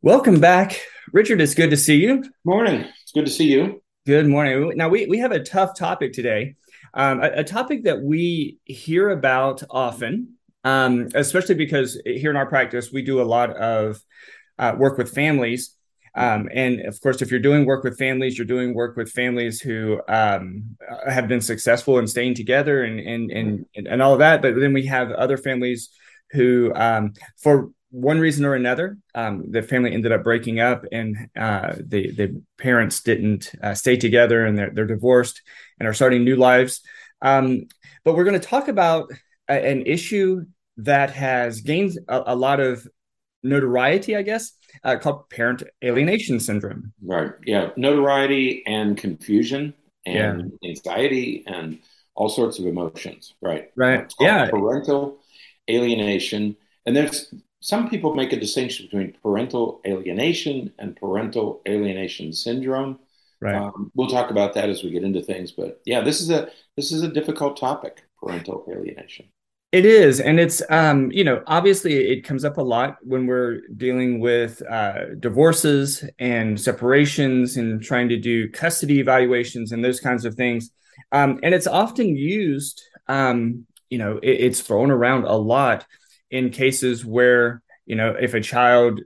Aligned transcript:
Welcome 0.00 0.38
back, 0.38 0.80
Richard. 1.12 1.40
It's 1.40 1.54
good 1.54 1.70
to 1.70 1.76
see 1.76 1.96
you. 1.96 2.22
Morning. 2.44 2.84
It's 3.02 3.10
good 3.12 3.26
to 3.26 3.32
see 3.32 3.50
you. 3.50 3.82
Good 4.06 4.28
morning. 4.28 4.74
Now 4.76 4.88
we 4.88 5.06
we 5.06 5.18
have 5.18 5.32
a 5.32 5.42
tough 5.42 5.76
topic 5.76 6.12
today, 6.12 6.54
um, 6.94 7.20
a, 7.20 7.38
a, 7.38 7.44
topic 7.44 7.82
that 7.82 8.00
we 8.00 8.58
hear 8.64 9.10
about 9.10 9.64
often, 9.68 10.34
um, 10.62 11.08
especially 11.16 11.56
because 11.56 12.00
here 12.06 12.30
in 12.30 12.36
our 12.36 12.46
practice 12.46 12.92
we 12.92 13.02
do 13.02 13.20
a 13.20 13.24
lot 13.24 13.56
of 13.56 14.00
uh, 14.56 14.76
work 14.78 14.98
with 14.98 15.12
families, 15.12 15.74
um, 16.14 16.48
and 16.54 16.82
of 16.82 17.00
course, 17.00 17.20
if 17.20 17.32
you're 17.32 17.40
doing 17.40 17.66
work 17.66 17.82
with 17.82 17.98
families, 17.98 18.38
you're 18.38 18.46
doing 18.46 18.74
work 18.74 18.96
with 18.96 19.10
families 19.10 19.60
who 19.60 20.00
um, 20.08 20.76
have 21.08 21.26
been 21.26 21.40
successful 21.40 21.98
in 21.98 22.06
staying 22.06 22.34
together 22.34 22.84
and 22.84 23.00
and 23.00 23.32
and 23.32 23.66
and 23.88 24.00
all 24.00 24.12
of 24.12 24.20
that. 24.20 24.42
But 24.42 24.54
then 24.54 24.72
we 24.72 24.86
have 24.86 25.10
other 25.10 25.36
families 25.36 25.90
who, 26.30 26.72
um, 26.76 27.14
for 27.42 27.70
one 27.90 28.18
reason 28.18 28.44
or 28.44 28.54
another, 28.54 28.98
um, 29.14 29.44
the 29.50 29.62
family 29.62 29.92
ended 29.94 30.12
up 30.12 30.22
breaking 30.22 30.60
up, 30.60 30.84
and 30.92 31.16
uh, 31.36 31.74
the 31.78 32.10
the 32.12 32.42
parents 32.58 33.00
didn't 33.00 33.52
uh, 33.62 33.74
stay 33.74 33.96
together, 33.96 34.44
and 34.44 34.58
they're 34.58 34.70
they're 34.70 34.86
divorced 34.86 35.42
and 35.78 35.88
are 35.88 35.94
starting 35.94 36.24
new 36.24 36.36
lives. 36.36 36.80
Um, 37.22 37.66
but 38.04 38.14
we're 38.14 38.24
going 38.24 38.40
to 38.40 38.46
talk 38.46 38.68
about 38.68 39.10
a, 39.48 39.70
an 39.70 39.86
issue 39.86 40.44
that 40.78 41.10
has 41.10 41.60
gained 41.60 41.98
a, 42.08 42.34
a 42.34 42.36
lot 42.36 42.60
of 42.60 42.86
notoriety, 43.42 44.16
I 44.16 44.22
guess, 44.22 44.52
uh, 44.84 44.96
called 44.96 45.28
parent 45.30 45.62
alienation 45.82 46.40
syndrome. 46.40 46.92
Right. 47.02 47.32
Yeah. 47.44 47.70
Notoriety 47.76 48.64
and 48.66 48.96
confusion 48.96 49.74
and 50.06 50.52
yeah. 50.62 50.70
anxiety 50.70 51.44
and 51.46 51.78
all 52.14 52.28
sorts 52.28 52.58
of 52.58 52.66
emotions. 52.66 53.34
Right. 53.40 53.70
Right. 53.76 54.12
Yeah. 54.20 54.50
Parental 54.50 55.18
alienation. 55.70 56.56
And 56.86 56.96
there's 56.96 57.32
some 57.68 57.90
people 57.90 58.14
make 58.14 58.32
a 58.32 58.40
distinction 58.40 58.86
between 58.86 59.12
parental 59.22 59.82
alienation 59.86 60.72
and 60.78 60.96
parental 60.96 61.60
alienation 61.68 62.32
syndrome. 62.32 62.98
Right. 63.42 63.56
Um, 63.56 63.92
we'll 63.94 64.08
talk 64.08 64.30
about 64.30 64.54
that 64.54 64.70
as 64.70 64.82
we 64.82 64.88
get 64.88 65.04
into 65.04 65.20
things, 65.20 65.52
but 65.52 65.82
yeah, 65.84 66.00
this 66.00 66.22
is 66.22 66.30
a 66.30 66.48
this 66.76 66.92
is 66.92 67.02
a 67.02 67.08
difficult 67.08 67.58
topic, 67.58 68.04
parental 68.18 68.64
alienation. 68.70 69.26
It 69.70 69.84
is, 69.84 70.18
and 70.18 70.40
it's 70.40 70.62
um, 70.70 71.12
you 71.12 71.22
know 71.22 71.42
obviously 71.46 72.10
it 72.10 72.22
comes 72.22 72.42
up 72.42 72.56
a 72.56 72.62
lot 72.62 72.96
when 73.02 73.26
we're 73.26 73.60
dealing 73.76 74.18
with 74.18 74.62
uh, 74.62 75.14
divorces 75.20 76.02
and 76.18 76.58
separations 76.58 77.58
and 77.58 77.82
trying 77.82 78.08
to 78.08 78.16
do 78.16 78.48
custody 78.50 78.98
evaluations 78.98 79.72
and 79.72 79.84
those 79.84 80.00
kinds 80.00 80.24
of 80.24 80.36
things, 80.36 80.70
um, 81.12 81.38
and 81.42 81.54
it's 81.54 81.66
often 81.66 82.16
used. 82.16 82.82
Um, 83.08 83.66
you 83.90 83.98
know, 83.98 84.18
it, 84.22 84.40
it's 84.46 84.62
thrown 84.62 84.90
around 84.90 85.24
a 85.24 85.36
lot 85.36 85.86
in 86.30 86.50
cases 86.50 87.04
where 87.04 87.62
you 87.86 87.96
know 87.96 88.14
if 88.18 88.34
a 88.34 88.40
child 88.40 89.00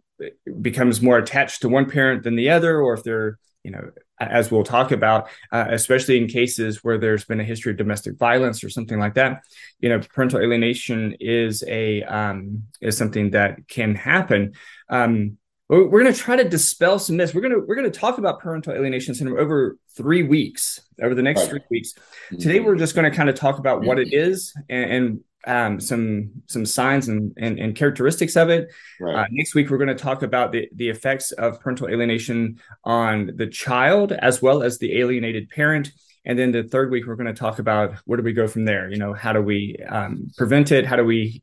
becomes 0.60 1.02
more 1.02 1.18
attached 1.18 1.62
to 1.62 1.68
one 1.68 1.90
parent 1.90 2.22
than 2.22 2.36
the 2.36 2.50
other 2.50 2.80
or 2.80 2.94
if 2.94 3.02
they're 3.02 3.38
you 3.64 3.70
know 3.70 3.90
as 4.20 4.52
we'll 4.52 4.62
talk 4.62 4.92
about 4.92 5.28
uh, 5.50 5.66
especially 5.70 6.16
in 6.16 6.28
cases 6.28 6.84
where 6.84 6.98
there's 6.98 7.24
been 7.24 7.40
a 7.40 7.44
history 7.44 7.72
of 7.72 7.78
domestic 7.78 8.16
violence 8.16 8.62
or 8.62 8.70
something 8.70 8.98
like 8.98 9.14
that 9.14 9.42
you 9.80 9.88
know 9.88 9.98
parental 9.98 10.40
alienation 10.40 11.16
is 11.20 11.62
a 11.66 12.02
um, 12.04 12.64
is 12.80 12.96
something 12.96 13.30
that 13.32 13.68
can 13.68 13.94
happen. 13.94 14.52
Um, 14.88 15.38
we're, 15.72 15.88
we're 15.88 16.02
going 16.02 16.12
to 16.12 16.18
try 16.18 16.36
to 16.36 16.48
dispel 16.48 16.98
some 16.98 17.16
myths 17.16 17.34
we're 17.34 17.40
going 17.40 17.52
to 17.52 17.60
we're 17.66 17.74
going 17.74 17.90
to 17.90 17.98
talk 17.98 18.18
about 18.18 18.40
parental 18.40 18.72
alienation 18.72 19.14
syndrome 19.14 19.38
over 19.38 19.78
three 19.96 20.22
weeks 20.22 20.80
over 21.02 21.14
the 21.14 21.22
next 21.22 21.48
three 21.48 21.60
weeks 21.70 21.94
today 22.30 22.60
we're 22.60 22.76
just 22.76 22.94
going 22.94 23.10
to 23.10 23.16
kind 23.16 23.28
of 23.28 23.34
talk 23.34 23.58
about 23.58 23.82
what 23.82 23.98
it 23.98 24.12
is 24.12 24.54
and, 24.68 24.90
and 24.90 25.20
um, 25.46 25.80
some 25.80 26.30
some 26.46 26.64
signs 26.64 27.08
and, 27.08 27.32
and, 27.36 27.58
and 27.58 27.74
characteristics 27.74 28.36
of 28.36 28.48
it. 28.48 28.72
Right. 29.00 29.24
Uh, 29.24 29.26
next 29.30 29.54
week, 29.54 29.70
we're 29.70 29.78
going 29.78 29.88
to 29.88 29.94
talk 29.94 30.22
about 30.22 30.52
the, 30.52 30.68
the 30.74 30.88
effects 30.88 31.32
of 31.32 31.60
parental 31.60 31.88
alienation 31.88 32.60
on 32.84 33.32
the 33.34 33.46
child 33.46 34.12
as 34.12 34.40
well 34.40 34.62
as 34.62 34.78
the 34.78 35.00
alienated 35.00 35.50
parent. 35.50 35.90
And 36.24 36.38
then 36.38 36.52
the 36.52 36.62
third 36.62 36.90
week, 36.90 37.06
we're 37.06 37.16
going 37.16 37.32
to 37.32 37.38
talk 37.38 37.58
about 37.58 37.94
where 38.04 38.16
do 38.16 38.22
we 38.22 38.32
go 38.32 38.46
from 38.46 38.64
there? 38.64 38.88
You 38.88 38.96
know, 38.96 39.12
how 39.12 39.32
do 39.32 39.42
we 39.42 39.76
um, 39.88 40.30
prevent 40.36 40.70
it? 40.70 40.86
How 40.86 40.96
do 40.96 41.04
we 41.04 41.42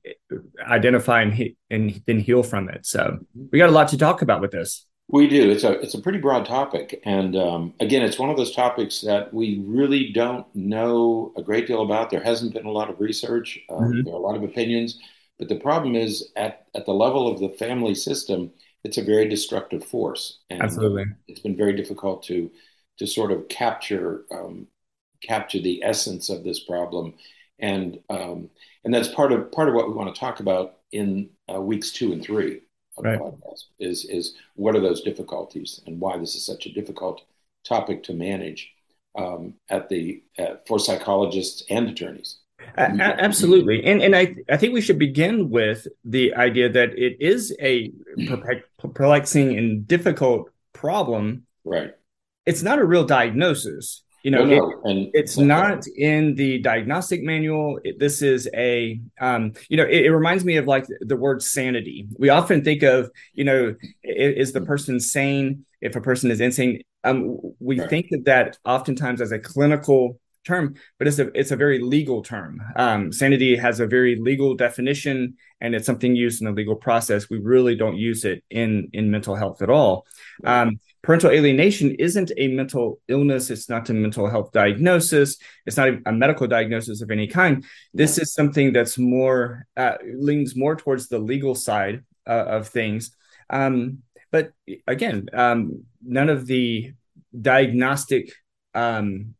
identify 0.66 1.22
and, 1.22 1.34
he- 1.34 1.58
and 1.70 2.02
then 2.08 2.20
heal 2.20 2.44
from 2.44 2.70
it? 2.70 2.86
So 2.86 3.18
we 3.52 3.60
got 3.60 3.70
a 3.70 3.74
lot 3.74 3.90
to 3.90 3.98
talk 3.98 4.22
about 4.22 4.42
with 4.42 4.52
this. 4.52 4.86
We 5.12 5.28
do. 5.28 5.50
It's 5.50 5.64
a 5.64 5.72
it's 5.80 5.96
a 5.96 6.02
pretty 6.02 6.20
broad 6.20 6.46
topic, 6.46 7.02
and 7.04 7.36
um, 7.36 7.74
again, 7.80 8.04
it's 8.04 8.20
one 8.20 8.30
of 8.30 8.38
those 8.38 8.54
topics 8.54 9.02
that 9.02 9.34
we 9.34 9.60
really 9.66 10.12
don't 10.14 10.46
know 10.56 11.34
a 11.36 11.42
great 11.42 11.66
deal 11.66 11.82
about. 11.82 12.12
There 12.12 12.22
hasn't 12.22 12.54
been 12.54 12.68
a 12.68 12.72
lot 12.72 12.92
of 12.92 13.00
research. 13.00 13.58
Um, 13.72 13.78
mm-hmm. 13.78 14.02
There 14.04 14.14
are 14.14 14.18
a 14.18 14.22
lot 14.22 14.36
of 14.36 14.44
opinions, 14.44 15.00
but 15.40 15.50
the 15.50 15.56
problem 15.56 15.96
is 15.96 16.30
at 16.36 16.68
at 16.76 16.86
the 16.86 16.94
level 16.94 17.28
of 17.28 17.40
the 17.40 17.50
family 17.58 17.96
system, 17.96 18.52
it's 18.84 19.00
a 19.00 19.04
very 19.04 19.28
destructive 19.28 19.84
force. 19.84 20.42
And 20.52 20.62
Absolutely, 20.62 21.06
it's 21.28 21.40
been 21.40 21.58
very 21.58 21.76
difficult 21.76 22.22
to 22.26 22.52
to 23.00 23.08
sort 23.08 23.32
of 23.32 23.48
capture 23.48 24.26
um, 24.32 24.68
capture 25.22 25.60
the 25.60 25.84
essence 25.84 26.30
of 26.30 26.44
this 26.44 26.60
problem, 26.60 27.14
and 27.60 28.00
um, 28.10 28.50
and 28.84 28.94
that's 28.94 29.10
part 29.10 29.32
of 29.32 29.52
part 29.52 29.70
of 29.70 29.76
what 29.76 29.88
we 29.88 29.94
want 29.94 30.14
to 30.14 30.20
talk 30.20 30.40
about 30.40 30.78
in 30.92 31.30
uh, 31.54 31.60
weeks 31.60 31.92
two 31.92 32.14
and 32.14 32.24
three 32.24 32.62
right. 33.00 33.20
podcast 33.20 33.66
is 33.80 34.06
is 34.06 34.36
what 34.56 34.76
are 34.76 34.82
those 34.82 35.02
difficulties 35.02 35.82
and 35.86 36.00
why 36.00 36.18
this 36.18 36.36
is 36.36 36.46
such 36.46 36.66
a 36.66 36.74
difficult 36.74 37.24
topic 37.66 38.04
to 38.04 38.14
manage 38.14 38.72
um, 39.18 39.54
at 39.70 39.90
the 39.90 40.24
uh, 40.38 40.56
for 40.68 40.80
psychologists 40.80 41.64
and 41.70 41.90
attorneys. 41.90 42.38
absolutely, 42.78 43.84
and 43.86 44.02
and 44.02 44.16
I 44.16 44.36
I 44.50 44.58
think 44.58 44.74
we 44.74 44.82
should 44.82 45.00
begin 45.00 45.50
with 45.50 45.88
the 46.04 46.34
idea 46.36 46.70
that 46.70 46.98
it 46.98 47.18
is 47.20 47.56
a 47.62 47.92
perplexing 48.78 49.58
and 49.58 49.88
difficult 49.88 50.50
problem. 50.74 51.46
Right. 51.64 51.94
It's 52.50 52.64
not 52.64 52.80
a 52.80 52.86
real 52.86 53.06
diagnosis 53.06 54.04
you 54.24 54.32
know, 54.32 54.46
no, 54.46 54.58
no. 54.84 54.92
It, 54.92 55.12
it's 55.14 55.38
not 55.38 55.88
in 55.88 56.36
the 56.36 56.60
diagnostic 56.60 57.24
manual. 57.24 57.80
It, 57.84 58.00
this 58.00 58.22
is 58.22 58.50
a, 58.54 59.00
um, 59.22 59.54
you 59.70 59.78
know, 59.78 59.86
it, 59.86 60.06
it, 60.06 60.12
reminds 60.12 60.44
me 60.44 60.58
of 60.58 60.68
like 60.68 60.86
the 61.00 61.16
word 61.16 61.42
sanity. 61.42 62.08
We 62.18 62.30
often 62.30 62.64
think 62.64 62.84
of, 62.84 63.10
you 63.34 63.46
know, 63.46 63.76
is 64.04 64.52
the 64.52 64.62
person 64.62 65.00
sane? 65.00 65.66
If 65.82 65.96
a 65.96 66.02
person 66.02 66.32
is 66.32 66.42
insane, 66.42 66.82
um, 67.06 67.38
we 67.60 67.80
right. 67.80 67.90
think 67.90 68.08
of 68.12 68.26
that 68.26 68.58
oftentimes 68.66 69.22
as 69.22 69.32
a 69.32 69.40
clinical 69.40 70.20
term, 70.46 70.76
but 70.98 71.08
it's 71.08 71.20
a 71.20 71.28
it's 71.38 71.52
a 71.52 71.56
very 71.56 71.80
legal 71.80 72.22
term. 72.22 72.62
Um, 72.76 73.14
sanity 73.14 73.56
has 73.56 73.80
a 73.80 73.88
very 73.88 74.18
legal 74.18 74.56
definition, 74.56 75.36
and 75.62 75.74
it's 75.74 75.86
something 75.86 76.16
used 76.16 76.42
in 76.42 76.48
the 76.48 76.52
legal 76.52 76.76
process. 76.76 77.30
We 77.30 77.38
really 77.38 77.76
don't 77.76 77.96
use 77.96 78.26
it 78.26 78.44
in 78.50 78.90
in 78.92 79.10
mental 79.10 79.36
health 79.36 79.62
at 79.62 79.70
all. 79.70 80.06
Um, 80.44 80.82
parental 81.02 81.32
alienation 81.32 81.96
isn't 81.96 82.32
a 82.38 82.48
mental 82.50 83.00
illness. 83.08 83.50
It's 83.50 83.70
not 83.70 83.90
a 83.90 83.94
mental 83.94 84.30
health 84.30 84.52
diagnosis. 84.52 85.38
It's 85.66 85.78
not 85.78 85.90
a 86.06 86.12
medical 86.12 86.48
diagnosis 86.48 87.02
of 87.02 87.12
any 87.12 87.28
kind. 87.28 87.64
This 87.94 88.18
is 88.18 88.34
something 88.34 88.74
that's 88.74 88.98
more 88.98 89.66
uh, 89.78 89.96
leans 90.16 90.56
more 90.56 90.76
towards 90.76 91.08
the 91.08 91.20
legal 91.20 91.56
side 91.56 92.04
uh, 92.28 92.46
of 92.48 92.68
things. 92.68 93.16
Um, 93.50 94.04
but 94.32 94.52
again 94.88 95.28
um, 95.34 95.84
none 96.04 96.30
of 96.30 96.46
the 96.46 96.94
diagnostic 97.40 98.32
um, 98.74 99.36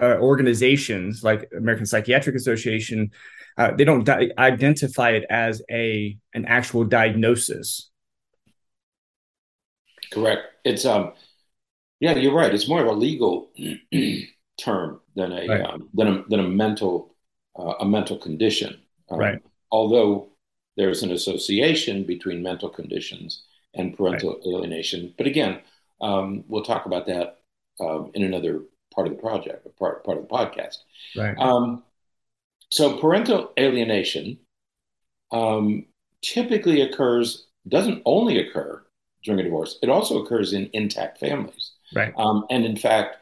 uh, 0.00 0.16
organizations 0.18 1.22
like 1.22 1.48
american 1.56 1.86
psychiatric 1.86 2.36
association 2.36 3.10
uh, 3.56 3.70
they 3.72 3.84
don't 3.84 4.04
di- 4.04 4.30
identify 4.36 5.10
it 5.10 5.24
as 5.30 5.62
a 5.70 6.16
an 6.34 6.44
actual 6.46 6.84
diagnosis 6.84 7.90
Correct. 10.14 10.42
It's 10.64 10.84
um, 10.84 11.12
yeah, 12.00 12.14
you're 12.16 12.34
right. 12.34 12.54
It's 12.54 12.68
more 12.68 12.80
of 12.80 12.86
a 12.86 12.92
legal 12.92 13.50
term 14.60 15.00
than 15.14 15.32
a 15.32 15.48
right. 15.48 15.60
um, 15.62 15.88
than 15.94 16.08
a 16.08 16.24
than 16.28 16.40
a 16.40 16.48
mental 16.48 17.14
uh, 17.58 17.74
a 17.80 17.84
mental 17.84 18.18
condition. 18.18 18.80
Um, 19.10 19.18
right. 19.18 19.42
Although 19.70 20.28
there's 20.76 21.02
an 21.02 21.12
association 21.12 22.04
between 22.04 22.42
mental 22.42 22.68
conditions 22.68 23.44
and 23.74 23.96
parental 23.96 24.34
right. 24.34 24.46
alienation, 24.46 25.14
but 25.16 25.26
again, 25.26 25.60
um, 26.00 26.44
we'll 26.48 26.62
talk 26.62 26.86
about 26.86 27.06
that 27.06 27.40
um, 27.80 28.10
in 28.14 28.22
another 28.22 28.62
part 28.94 29.06
of 29.06 29.14
the 29.14 29.20
project, 29.20 29.66
part 29.78 30.04
part 30.04 30.18
of 30.18 30.28
the 30.28 30.34
podcast. 30.34 30.78
Right. 31.16 31.36
Um, 31.38 31.82
so 32.70 32.98
parental 32.98 33.52
alienation 33.58 34.38
um, 35.30 35.86
typically 36.22 36.80
occurs 36.80 37.46
doesn't 37.68 38.02
only 38.04 38.38
occur 38.38 38.83
during 39.24 39.40
a 39.40 39.44
divorce. 39.44 39.78
It 39.82 39.88
also 39.88 40.22
occurs 40.22 40.52
in 40.52 40.70
intact 40.72 41.18
families. 41.18 41.72
Right. 41.94 42.12
Um, 42.16 42.44
and 42.50 42.64
in 42.64 42.76
fact, 42.76 43.16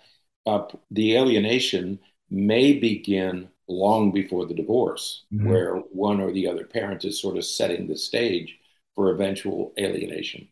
uh, 0.47 0.65
the 0.91 1.17
alienation 1.17 2.01
may 2.31 2.79
begin 2.79 3.49
long 3.69 4.13
before 4.13 4.47
the 4.47 4.55
divorce, 4.55 5.25
mm-hmm. 5.33 5.49
where 5.49 5.77
one 5.77 6.21
or 6.21 6.33
the 6.33 6.49
other 6.49 6.65
parent 6.65 7.05
is 7.05 7.21
sort 7.21 7.37
of 7.37 7.45
setting 7.45 7.87
the 7.87 7.97
stage 7.97 8.59
for 8.95 9.11
eventual 9.11 9.73
alienation. 9.79 10.49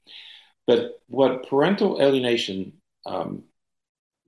But 0.66 1.00
what 1.08 1.48
parental 1.48 2.00
alienation 2.00 2.74
um, 3.04 3.44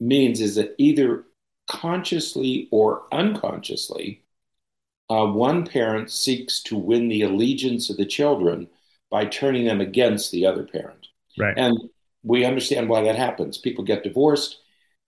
means 0.00 0.40
is 0.40 0.56
that 0.56 0.74
either 0.78 1.24
consciously 1.68 2.68
or 2.72 3.04
unconsciously, 3.12 4.24
uh, 5.08 5.26
one 5.26 5.66
parent 5.66 6.10
seeks 6.10 6.62
to 6.64 6.76
win 6.76 7.08
the 7.08 7.22
allegiance 7.22 7.90
of 7.90 7.96
the 7.96 8.06
children 8.06 8.68
by 9.10 9.26
turning 9.26 9.64
them 9.64 9.80
against 9.80 10.32
the 10.32 10.46
other 10.46 10.64
parent. 10.64 11.06
Right. 11.38 11.56
And 11.56 11.78
we 12.22 12.44
understand 12.44 12.88
why 12.88 13.02
that 13.02 13.16
happens. 13.16 13.58
People 13.58 13.84
get 13.84 14.04
divorced. 14.04 14.58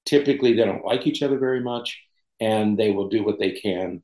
Typically, 0.05 0.55
they 0.55 0.65
don't 0.65 0.85
like 0.85 1.07
each 1.07 1.23
other 1.23 1.39
very 1.39 1.61
much, 1.61 2.03
and 2.41 2.79
they 2.79 2.91
will 2.91 3.09
do 3.09 3.25
what 3.25 3.39
they 3.39 3.53
can 3.53 4.03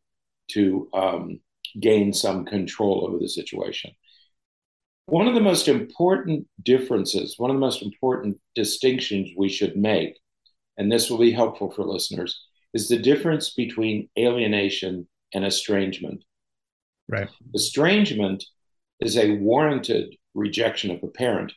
to 0.52 0.88
um, 0.94 1.40
gain 1.78 2.12
some 2.12 2.44
control 2.44 3.06
over 3.06 3.19
the 3.19 3.28
situation. 3.28 3.93
One 5.06 5.26
of 5.26 5.34
the 5.34 5.40
most 5.40 5.67
important 5.67 6.46
differences, 6.62 7.34
one 7.37 7.50
of 7.50 7.56
the 7.56 7.61
most 7.61 7.82
important 7.82 8.38
distinctions 8.55 9.31
we 9.37 9.49
should 9.49 9.76
make, 9.76 10.19
and 10.78 10.90
this 10.90 11.11
will 11.11 11.19
be 11.19 11.32
helpful 11.32 11.70
for 11.70 11.84
listeners, 11.84 12.40
is 12.75 12.88
the 12.88 12.99
difference 12.99 13.50
between 13.50 14.08
alienation 14.19 15.08
and 15.34 15.44
estrangement. 15.44 16.25
Right. 17.08 17.28
Estrangement 17.55 18.44
is 19.00 19.17
a 19.17 19.32
warranted 19.37 20.14
rejection 20.34 20.90
of 20.93 21.02
a 21.02 21.08
parent. 21.08 21.52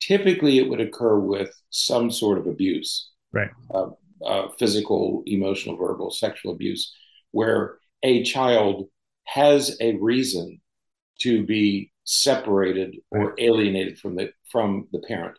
Typically, 0.00 0.58
it 0.58 0.68
would 0.68 0.80
occur 0.80 1.18
with 1.18 1.50
some 1.70 2.10
sort 2.10 2.38
of 2.38 2.46
abuse, 2.46 3.10
right? 3.32 3.50
Uh, 3.72 3.88
uh, 4.24 4.48
physical, 4.58 5.22
emotional, 5.26 5.76
verbal, 5.76 6.10
sexual 6.10 6.52
abuse, 6.52 6.94
where 7.32 7.78
a 8.02 8.22
child 8.22 8.88
has 9.24 9.76
a 9.80 9.96
reason 9.96 10.60
to 11.20 11.44
be 11.44 11.92
separated 12.04 12.96
or 13.10 13.34
alienated 13.38 13.98
from 13.98 14.16
the 14.16 14.30
from 14.50 14.88
the 14.92 15.00
parent. 15.00 15.36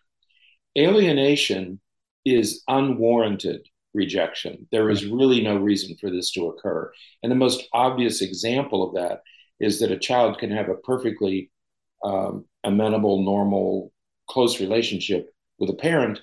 Alienation 0.77 1.79
is 2.25 2.63
unwarranted 2.67 3.65
rejection. 3.93 4.67
There 4.71 4.89
is 4.89 5.05
really 5.05 5.41
no 5.41 5.57
reason 5.57 5.95
for 5.99 6.11
this 6.11 6.31
to 6.31 6.47
occur. 6.49 6.91
And 7.23 7.31
the 7.31 7.35
most 7.35 7.67
obvious 7.73 8.21
example 8.21 8.87
of 8.87 8.95
that 8.95 9.21
is 9.59 9.79
that 9.79 9.91
a 9.91 9.97
child 9.97 10.37
can 10.37 10.51
have 10.51 10.69
a 10.69 10.75
perfectly 10.75 11.51
um, 12.03 12.45
amenable, 12.63 13.23
normal, 13.23 13.91
close 14.29 14.59
relationship 14.59 15.29
with 15.57 15.69
a 15.69 15.75
parent, 15.75 16.21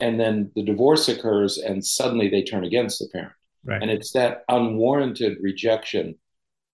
and 0.00 0.20
then 0.20 0.50
the 0.54 0.62
divorce 0.62 1.08
occurs, 1.08 1.58
and 1.58 1.84
suddenly 1.84 2.28
they 2.28 2.42
turn 2.42 2.64
against 2.64 2.98
the 2.98 3.08
parent. 3.12 3.32
Right. 3.64 3.82
And 3.82 3.90
it's 3.90 4.12
that 4.12 4.44
unwarranted 4.48 5.38
rejection 5.40 6.16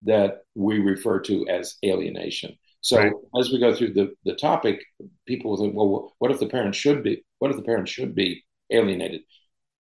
that 0.04 0.42
we 0.54 0.78
refer 0.78 1.20
to 1.20 1.46
as 1.48 1.76
alienation. 1.84 2.58
So 2.80 2.98
right. 2.98 3.12
as 3.38 3.50
we 3.50 3.60
go 3.60 3.74
through 3.74 3.92
the, 3.94 4.12
the 4.24 4.34
topic, 4.34 4.82
people 5.26 5.52
will 5.52 5.58
think, 5.58 5.74
well, 5.74 6.14
what 6.18 6.32
if 6.32 6.40
the 6.40 6.48
parent 6.48 6.74
should 6.74 7.02
be? 7.02 7.24
What 7.38 7.50
if 7.50 7.56
the 7.56 7.62
parent 7.62 7.88
should 7.88 8.14
be 8.14 8.44
alienated? 8.70 9.22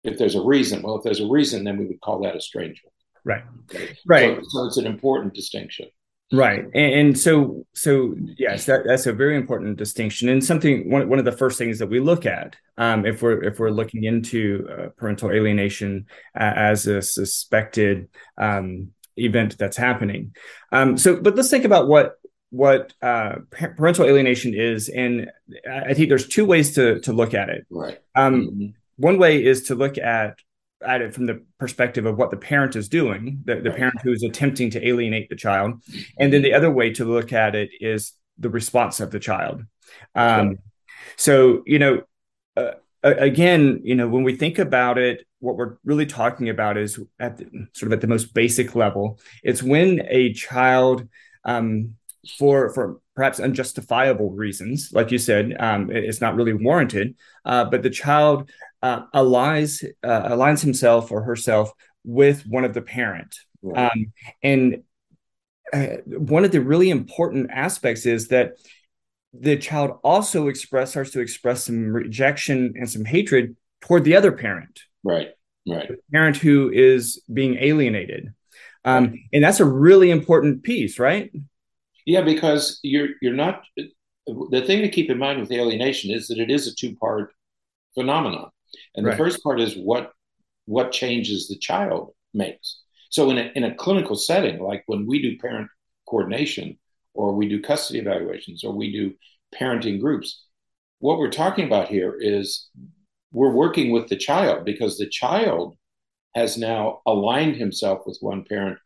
If 0.03 0.17
there's 0.17 0.35
a 0.35 0.41
reason, 0.41 0.83
well, 0.83 0.97
if 0.97 1.03
there's 1.03 1.19
a 1.19 1.27
reason, 1.27 1.63
then 1.63 1.77
we 1.77 1.87
would 1.87 2.01
call 2.01 2.21
that 2.21 2.35
estrangement. 2.35 2.93
Right. 3.25 3.43
Okay? 3.71 3.97
Right. 4.05 4.37
So, 4.37 4.47
so, 4.49 4.65
it's 4.65 4.77
an 4.77 4.85
important 4.85 5.33
distinction. 5.33 5.87
Right. 6.31 6.63
And, 6.73 6.93
and, 6.93 7.19
so, 7.19 7.65
so 7.73 8.15
yes, 8.37 8.65
that, 8.65 8.83
that's 8.85 9.05
a 9.05 9.13
very 9.13 9.35
important 9.35 9.77
distinction 9.77 10.29
and 10.29 10.43
something, 10.43 10.89
one, 10.89 11.09
one 11.09 11.19
of 11.19 11.25
the 11.25 11.31
first 11.31 11.57
things 11.57 11.79
that 11.79 11.87
we 11.87 11.99
look 11.99 12.25
at 12.25 12.55
um, 12.77 13.05
if 13.05 13.21
we're, 13.21 13.43
if 13.43 13.59
we're 13.59 13.69
looking 13.69 14.05
into 14.05 14.67
uh, 14.71 14.89
parental 14.95 15.31
alienation 15.31 16.05
uh, 16.39 16.53
as 16.55 16.87
a 16.87 17.01
suspected 17.01 18.07
um, 18.37 18.91
event 19.17 19.57
that's 19.57 19.77
happening. 19.77 20.35
Um, 20.71 20.97
so, 20.97 21.19
but 21.19 21.35
let's 21.35 21.49
think 21.49 21.65
about 21.65 21.87
what 21.87 22.15
what 22.51 22.93
uh, 23.01 23.35
parental 23.49 24.05
alienation 24.05 24.53
is, 24.53 24.89
and 24.89 25.31
I 25.69 25.93
think 25.93 26.09
there's 26.09 26.27
two 26.27 26.45
ways 26.45 26.75
to 26.75 26.99
to 27.01 27.13
look 27.13 27.33
at 27.33 27.49
it. 27.49 27.65
Right. 27.69 27.97
Um, 28.13 28.41
mm-hmm. 28.41 28.65
One 28.97 29.17
way 29.17 29.43
is 29.43 29.63
to 29.63 29.75
look 29.75 29.97
at 29.97 30.37
at 30.85 31.01
it 31.01 31.13
from 31.13 31.25
the 31.25 31.43
perspective 31.59 32.05
of 32.05 32.17
what 32.17 32.31
the 32.31 32.37
parent 32.37 32.75
is 32.75 32.89
doing, 32.89 33.41
the, 33.45 33.55
the 33.55 33.71
parent 33.71 34.01
who 34.03 34.11
is 34.11 34.23
attempting 34.23 34.69
to 34.71 34.87
alienate 34.87 35.29
the 35.29 35.35
child, 35.35 35.81
and 36.17 36.31
then 36.31 36.41
the 36.41 36.53
other 36.53 36.71
way 36.71 36.91
to 36.93 37.05
look 37.05 37.33
at 37.33 37.55
it 37.55 37.69
is 37.79 38.13
the 38.37 38.49
response 38.49 38.99
of 38.99 39.11
the 39.11 39.19
child. 39.19 39.63
Um, 40.15 40.57
So 41.17 41.63
you 41.65 41.79
know, 41.79 42.03
uh, 42.57 42.73
again, 43.03 43.81
you 43.83 43.95
know, 43.95 44.07
when 44.07 44.23
we 44.23 44.35
think 44.35 44.59
about 44.59 44.97
it, 44.97 45.25
what 45.39 45.55
we're 45.55 45.77
really 45.83 46.05
talking 46.05 46.49
about 46.49 46.77
is 46.77 46.99
at 47.19 47.37
the, 47.37 47.67
sort 47.73 47.91
of 47.91 47.93
at 47.93 48.01
the 48.01 48.07
most 48.07 48.33
basic 48.33 48.75
level. 48.75 49.19
It's 49.43 49.63
when 49.63 50.01
a 50.07 50.33
child, 50.33 51.07
um, 51.43 51.95
for 52.37 52.71
for 52.73 52.99
perhaps 53.15 53.39
unjustifiable 53.39 54.31
reasons, 54.31 54.91
like 54.93 55.11
you 55.11 55.17
said, 55.17 55.55
um, 55.59 55.89
it's 55.91 56.21
not 56.21 56.35
really 56.35 56.53
warranted, 56.53 57.15
uh, 57.45 57.65
but 57.65 57.83
the 57.83 57.89
child 57.89 58.49
uh, 58.81 59.05
aligns 59.13 59.83
uh, 60.03 60.29
aligns 60.29 60.61
himself 60.61 61.11
or 61.11 61.23
herself 61.23 61.71
with 62.03 62.45
one 62.47 62.65
of 62.65 62.73
the 62.73 62.81
parent, 62.81 63.35
right. 63.61 63.91
um, 63.91 64.13
and 64.41 64.83
uh, 65.73 65.97
one 66.05 66.43
of 66.43 66.51
the 66.51 66.61
really 66.61 66.89
important 66.89 67.49
aspects 67.51 68.05
is 68.05 68.29
that 68.29 68.53
the 69.33 69.57
child 69.57 69.99
also 70.03 70.47
express 70.47 70.91
starts 70.91 71.11
to 71.11 71.21
express 71.21 71.65
some 71.65 71.87
rejection 71.93 72.73
and 72.75 72.89
some 72.89 73.05
hatred 73.05 73.55
toward 73.81 74.03
the 74.03 74.15
other 74.15 74.31
parent. 74.31 74.81
Right. 75.03 75.29
Right. 75.67 75.87
The 75.87 75.97
parent 76.11 76.37
who 76.37 76.69
is 76.71 77.21
being 77.31 77.57
alienated. 77.59 78.33
Um, 78.83 79.07
right. 79.07 79.19
and 79.31 79.43
that's 79.43 79.59
a 79.59 79.65
really 79.65 80.09
important 80.09 80.63
piece, 80.63 80.97
right? 80.97 81.31
Yeah, 82.05 82.21
because 82.21 82.79
you're 82.81 83.09
you're 83.21 83.33
not 83.33 83.61
the 84.25 84.63
thing 84.65 84.81
to 84.81 84.89
keep 84.89 85.09
in 85.09 85.19
mind 85.19 85.39
with 85.39 85.51
alienation 85.51 86.11
is 86.11 86.27
that 86.27 86.39
it 86.39 86.49
is 86.49 86.67
a 86.67 86.75
two-part 86.75 87.31
phenomenon. 87.93 88.49
And 88.95 89.05
right. 89.05 89.11
the 89.11 89.17
first 89.17 89.43
part 89.43 89.59
is 89.59 89.75
what 89.75 90.11
what 90.65 90.91
changes 90.91 91.47
the 91.47 91.57
child 91.57 92.13
makes. 92.33 92.81
So 93.09 93.29
in 93.29 93.37
a 93.37 93.51
in 93.55 93.63
a 93.63 93.75
clinical 93.75 94.15
setting, 94.15 94.59
like 94.59 94.83
when 94.85 95.05
we 95.05 95.21
do 95.21 95.37
parent 95.37 95.69
coordination, 96.07 96.77
or 97.13 97.33
we 97.33 97.47
do 97.47 97.61
custody 97.61 97.99
evaluations, 97.99 98.63
or 98.63 98.73
we 98.73 98.91
do 98.91 99.13
parenting 99.53 99.99
groups. 99.99 100.45
What 100.99 101.17
we're 101.17 101.31
talking 101.31 101.65
about 101.65 101.87
here 101.87 102.15
is 102.19 102.69
we're 103.31 103.51
working 103.51 103.91
with 103.91 104.07
the 104.07 104.17
child 104.17 104.65
because 104.65 104.97
the 104.97 105.09
child 105.09 105.75
has 106.35 106.57
now 106.57 107.01
aligned 107.05 107.55
himself 107.55 108.01
with 108.05 108.17
one 108.21 108.45
parent 108.45 108.77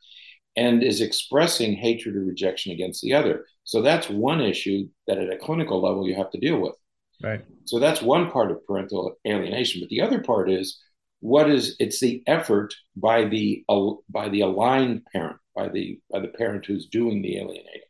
and 0.55 0.81
is 0.81 1.01
expressing 1.01 1.73
hatred 1.73 2.15
or 2.15 2.21
rejection 2.21 2.71
against 2.71 3.01
the 3.01 3.13
other. 3.13 3.45
So 3.63 3.81
that's 3.81 4.09
one 4.09 4.41
issue 4.41 4.87
that 5.07 5.17
at 5.17 5.33
a 5.33 5.37
clinical 5.37 5.81
level 5.81 6.07
you 6.07 6.15
have 6.15 6.31
to 6.31 6.39
deal 6.39 6.59
with. 6.59 6.75
Right. 7.23 7.43
So 7.65 7.79
that's 7.79 8.01
one 8.01 8.31
part 8.31 8.51
of 8.51 8.65
parental 8.65 9.15
alienation, 9.25 9.81
but 9.81 9.89
the 9.89 10.01
other 10.01 10.21
part 10.21 10.49
is 10.49 10.81
what 11.19 11.49
is 11.49 11.75
it's 11.79 11.99
the 11.99 12.23
effort 12.27 12.73
by 12.95 13.25
the 13.25 13.63
by 14.09 14.29
the 14.29 14.41
aligned 14.41 15.05
parent, 15.11 15.37
by 15.55 15.69
the 15.69 15.99
by 16.11 16.19
the 16.19 16.27
parent 16.27 16.65
who's 16.65 16.87
doing 16.87 17.21
the 17.21 17.37
alienating. 17.37 17.81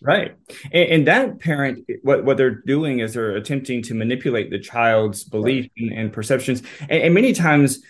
Right. 0.00 0.36
And, 0.72 0.90
and, 0.90 1.06
that 1.08 1.40
parent, 1.40 1.84
what, 2.02 2.24
what 2.24 2.36
they're 2.36 2.62
doing 2.62 3.00
is 3.00 3.14
they're 3.14 3.34
attempting 3.34 3.82
to 3.82 3.94
manipulate 3.94 4.50
the 4.50 4.60
child's 4.60 5.24
belief 5.24 5.70
right. 5.76 5.90
and, 5.90 5.98
and, 5.98 6.12
perceptions. 6.12 6.62
And, 6.80 7.02
and, 7.02 7.14
many 7.14 7.32
times, 7.32 7.82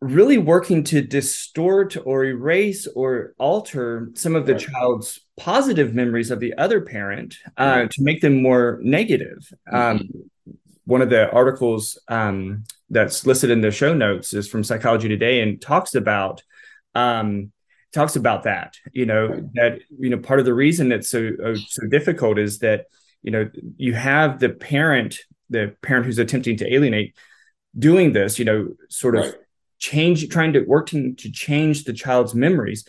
really 0.00 0.36
working 0.36 0.82
to 0.82 1.00
distort 1.00 1.96
or 2.04 2.24
erase 2.24 2.88
or 2.88 3.34
alter 3.38 4.10
some 4.14 4.34
of 4.34 4.46
the 4.46 4.54
right. 4.54 4.62
child's 4.62 5.21
positive 5.36 5.94
memories 5.94 6.30
of 6.30 6.40
the 6.40 6.54
other 6.54 6.80
parent 6.80 7.36
uh, 7.56 7.86
to 7.90 8.02
make 8.02 8.20
them 8.20 8.42
more 8.42 8.78
negative. 8.82 9.52
Mm-hmm. 9.72 9.76
Um, 9.76 10.10
one 10.84 11.02
of 11.02 11.10
the 11.10 11.30
articles 11.30 11.98
um, 12.08 12.64
that's 12.90 13.24
listed 13.24 13.50
in 13.50 13.60
the 13.60 13.70
show 13.70 13.94
notes 13.94 14.34
is 14.34 14.48
from 14.48 14.64
Psychology 14.64 15.08
Today 15.08 15.40
and 15.40 15.60
talks 15.60 15.94
about. 15.94 16.42
Um, 16.94 17.52
talks 17.92 18.16
about 18.16 18.44
that 18.44 18.76
you 18.92 19.04
know 19.04 19.50
that 19.52 19.80
you 19.98 20.08
know 20.08 20.16
part 20.16 20.40
of 20.40 20.46
the 20.46 20.54
reason 20.54 20.92
it's 20.92 21.10
so 21.10 21.30
uh, 21.44 21.54
so 21.54 21.86
difficult 21.88 22.38
is 22.38 22.60
that 22.60 22.86
you 23.22 23.30
know 23.30 23.50
you 23.76 23.92
have 23.92 24.40
the 24.40 24.48
parent 24.48 25.18
the 25.50 25.76
parent 25.82 26.06
who's 26.06 26.18
attempting 26.18 26.56
to 26.56 26.72
alienate 26.72 27.14
doing 27.78 28.12
this 28.12 28.38
you 28.38 28.44
know 28.44 28.68
sort 28.88 29.14
of 29.14 29.24
right. 29.24 29.34
change 29.78 30.28
trying 30.28 30.54
to 30.54 30.60
working 30.60 31.14
to 31.16 31.30
change 31.30 31.84
the 31.84 31.92
child's 31.92 32.34
memories 32.34 32.86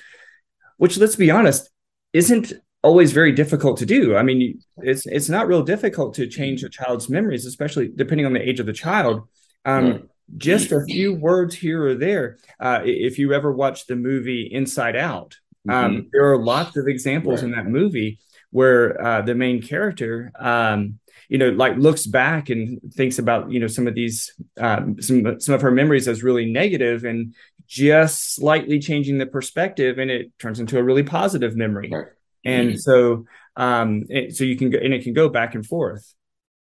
which 0.78 0.98
let's 0.98 1.18
be 1.18 1.32
honest 1.32 1.70
isn't 2.14 2.54
always 2.84 3.12
very 3.12 3.32
difficult 3.32 3.78
to 3.78 3.86
do 3.86 4.16
i 4.16 4.24
mean 4.24 4.60
it's 4.78 5.06
it's 5.06 5.30
not 5.30 5.48
real 5.48 5.64
difficult 5.64 6.14
to 6.14 6.28
change 6.28 6.64
a 6.64 6.70
child's 6.70 7.10
memories 7.10 7.46
especially 7.46 7.90
depending 7.96 8.26
on 8.26 8.34
the 8.34 8.50
age 8.50 8.60
of 8.60 8.66
the 8.66 8.74
child 8.74 9.28
um, 9.66 10.10
just 10.38 10.72
a 10.72 10.84
few 10.86 11.14
words 11.14 11.56
here 11.56 11.86
or 11.86 11.96
there. 11.96 12.38
Uh, 12.60 12.82
if 12.84 13.20
you 13.20 13.34
ever 13.34 13.52
watch 13.52 13.88
the 13.88 13.96
movie 13.96 14.50
Inside 14.52 14.96
Out, 14.96 15.38
um, 15.70 15.92
mm-hmm. 15.92 16.08
there 16.12 16.32
are 16.32 16.44
lots 16.44 16.78
of 16.78 16.88
examples 16.88 17.42
right. 17.42 17.46
in 17.46 17.52
that 17.52 17.68
movie 17.68 18.20
where 18.52 19.02
uh, 19.02 19.22
the 19.22 19.36
main 19.36 19.62
character, 19.62 20.32
um, 20.40 21.00
you 21.30 21.38
know, 21.38 21.50
like 21.50 21.76
looks 21.78 22.06
back 22.06 22.50
and 22.50 22.80
thinks 22.94 23.18
about 23.18 23.52
you 23.52 23.60
know 23.60 23.68
some 23.68 23.88
of 23.88 23.96
these 23.96 24.34
um, 24.58 25.02
some 25.02 25.40
some 25.40 25.56
of 25.56 25.62
her 25.62 25.72
memories 25.72 26.08
as 26.08 26.24
really 26.24 26.52
negative, 26.52 27.06
and 27.06 27.34
just 27.68 28.36
slightly 28.36 28.80
changing 28.80 29.18
the 29.18 29.26
perspective, 29.26 29.98
and 29.98 30.12
it 30.12 30.32
turns 30.40 30.60
into 30.60 30.78
a 30.78 30.84
really 30.84 31.04
positive 31.04 31.56
memory. 31.56 31.90
Right. 31.92 32.08
And 32.46 32.70
mm-hmm. 32.70 32.78
so, 32.78 33.26
um, 33.56 34.04
it, 34.10 34.36
so 34.36 34.44
you 34.44 34.58
can 34.58 34.70
go, 34.70 34.78
and 34.78 34.94
it 34.94 35.04
can 35.04 35.14
go 35.14 35.30
back 35.30 35.56
and 35.56 35.66
forth. 35.66 36.14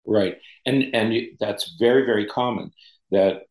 Right, 0.07 0.37
and 0.66 0.95
and 0.95 1.14
that's 1.38 1.76
very 1.78 2.04
very 2.04 2.26
common 2.26 2.73
that 3.11 3.42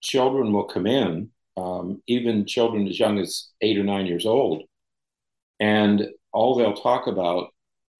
children 0.00 0.52
will 0.52 0.64
come 0.64 0.86
in, 0.86 1.30
um, 1.56 2.02
even 2.06 2.46
children 2.46 2.88
as 2.88 2.98
young 2.98 3.18
as 3.18 3.48
eight 3.60 3.78
or 3.78 3.84
nine 3.84 4.06
years 4.06 4.26
old, 4.26 4.64
and 5.60 6.08
all 6.32 6.56
they'll 6.56 6.74
talk 6.74 7.06
about 7.06 7.48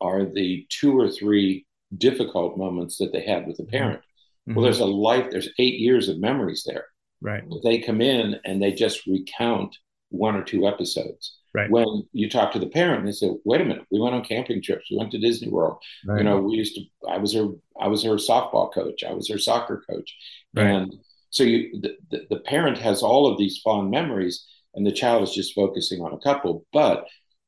are 0.00 0.24
the 0.24 0.66
two 0.68 0.98
or 0.98 1.08
three 1.10 1.66
difficult 1.96 2.56
moments 2.56 2.98
that 2.98 3.12
they 3.12 3.24
had 3.24 3.46
with 3.46 3.56
the 3.58 3.64
parent. 3.64 4.00
Mm-hmm. 4.00 4.54
Well, 4.54 4.64
there's 4.64 4.80
a 4.80 4.84
life, 4.84 5.30
there's 5.30 5.50
eight 5.58 5.78
years 5.78 6.08
of 6.08 6.18
memories 6.18 6.64
there. 6.66 6.86
Right. 7.22 7.44
They 7.62 7.78
come 7.78 8.00
in 8.00 8.36
and 8.44 8.60
they 8.60 8.72
just 8.72 9.06
recount 9.06 9.76
one 10.10 10.36
or 10.36 10.42
two 10.42 10.66
episodes. 10.66 11.38
Right. 11.54 11.70
When 11.70 12.08
you 12.12 12.28
talk 12.28 12.52
to 12.52 12.58
the 12.58 12.68
parent, 12.68 13.04
they 13.04 13.12
say, 13.12 13.30
"Wait 13.44 13.60
a 13.60 13.64
minute, 13.64 13.84
we 13.90 14.00
went 14.00 14.14
on 14.14 14.24
camping 14.24 14.62
trips. 14.62 14.86
We 14.90 14.96
went 14.96 15.12
to 15.12 15.18
Disney 15.18 15.48
World. 15.48 15.78
Right. 16.06 16.18
You 16.18 16.24
know, 16.24 16.38
we 16.40 16.56
used 16.56 16.74
to. 16.76 16.82
I 17.08 17.18
was 17.18 17.34
her. 17.34 17.48
I 17.78 17.88
was 17.88 18.02
her 18.04 18.16
softball 18.16 18.72
coach. 18.72 19.04
I 19.04 19.12
was 19.12 19.28
her 19.28 19.38
soccer 19.38 19.84
coach. 19.88 20.16
Right. 20.54 20.66
And 20.66 20.94
so 21.30 21.44
you, 21.44 21.80
the, 21.80 21.96
the, 22.10 22.26
the 22.30 22.40
parent 22.40 22.78
has 22.78 23.02
all 23.02 23.26
of 23.26 23.38
these 23.38 23.58
fond 23.58 23.90
memories, 23.90 24.46
and 24.74 24.86
the 24.86 24.92
child 24.92 25.22
is 25.22 25.34
just 25.34 25.54
focusing 25.54 26.00
on 26.00 26.14
a 26.14 26.18
couple. 26.18 26.66
But 26.72 27.04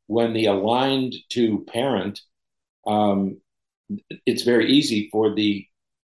when 0.06 0.34
the 0.34 0.46
aligned 0.46 1.14
to 1.30 1.64
parent, 1.72 2.20
um, 2.86 3.38
it's 4.26 4.42
very 4.42 4.70
easy 4.70 5.08
for 5.10 5.34
the 5.34 5.66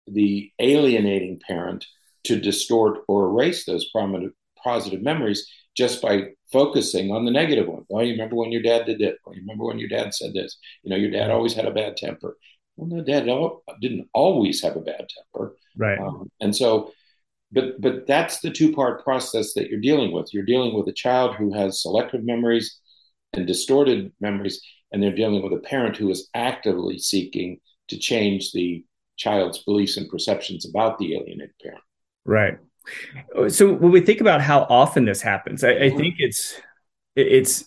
the 0.07 0.51
alienating 0.59 1.39
parent 1.47 1.85
to 2.25 2.39
distort 2.39 2.99
or 3.07 3.29
erase 3.29 3.65
those 3.65 3.89
prominent 3.91 4.33
positive 4.63 5.01
memories 5.01 5.49
just 5.75 6.01
by 6.01 6.29
focusing 6.51 7.11
on 7.11 7.25
the 7.25 7.31
negative 7.31 7.67
one. 7.67 7.85
Oh, 7.91 8.01
you 8.01 8.13
remember 8.13 8.35
when 8.35 8.51
your 8.51 8.61
dad 8.61 8.85
did 8.85 9.01
it? 9.01 9.17
Oh, 9.25 9.33
you 9.33 9.41
remember 9.41 9.65
when 9.65 9.79
your 9.79 9.89
dad 9.89 10.13
said 10.13 10.33
this? 10.33 10.57
You 10.83 10.89
know, 10.89 10.95
your 10.95 11.11
dad 11.11 11.31
always 11.31 11.53
had 11.53 11.65
a 11.65 11.71
bad 11.71 11.97
temper. 11.97 12.37
Well, 12.77 12.87
no, 12.87 13.03
dad 13.03 13.25
didn't 13.81 14.09
always 14.13 14.61
have 14.63 14.75
a 14.75 14.81
bad 14.81 15.07
temper. 15.09 15.55
Right. 15.77 15.99
Um, 15.99 16.29
and 16.41 16.55
so, 16.55 16.91
but 17.51 17.79
but 17.79 18.07
that's 18.07 18.39
the 18.39 18.51
two 18.51 18.73
part 18.73 19.03
process 19.03 19.53
that 19.53 19.69
you're 19.69 19.79
dealing 19.79 20.11
with. 20.11 20.33
You're 20.33 20.43
dealing 20.45 20.73
with 20.73 20.87
a 20.87 20.93
child 20.93 21.35
who 21.35 21.53
has 21.53 21.81
selective 21.81 22.23
memories 22.23 22.79
and 23.33 23.45
distorted 23.45 24.11
memories, 24.19 24.61
and 24.91 25.01
they're 25.01 25.15
dealing 25.15 25.43
with 25.43 25.53
a 25.53 25.61
parent 25.61 25.97
who 25.97 26.09
is 26.09 26.29
actively 26.33 26.97
seeking 26.97 27.59
to 27.89 27.97
change 27.97 28.51
the 28.51 28.83
child's 29.17 29.59
beliefs 29.63 29.97
and 29.97 30.09
perceptions 30.09 30.67
about 30.67 30.97
the 30.97 31.15
alienated 31.15 31.53
parent. 31.61 31.81
Right. 32.25 32.57
So 33.49 33.73
when 33.73 33.91
we 33.91 34.01
think 34.01 34.21
about 34.21 34.41
how 34.41 34.61
often 34.69 35.05
this 35.05 35.21
happens, 35.21 35.63
I, 35.63 35.71
I 35.71 35.89
think 35.89 36.15
it's 36.19 36.59
it's 37.15 37.65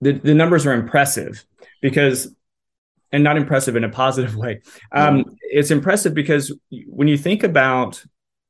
the, 0.00 0.12
the 0.12 0.34
numbers 0.34 0.66
are 0.66 0.72
impressive 0.72 1.44
because 1.82 2.34
and 3.12 3.22
not 3.22 3.36
impressive 3.36 3.76
in 3.76 3.84
a 3.84 3.88
positive 3.88 4.36
way. 4.36 4.62
Um. 4.92 5.36
It's 5.40 5.70
impressive 5.70 6.14
because 6.14 6.52
when 6.86 7.06
you 7.06 7.16
think 7.16 7.44
about, 7.44 8.04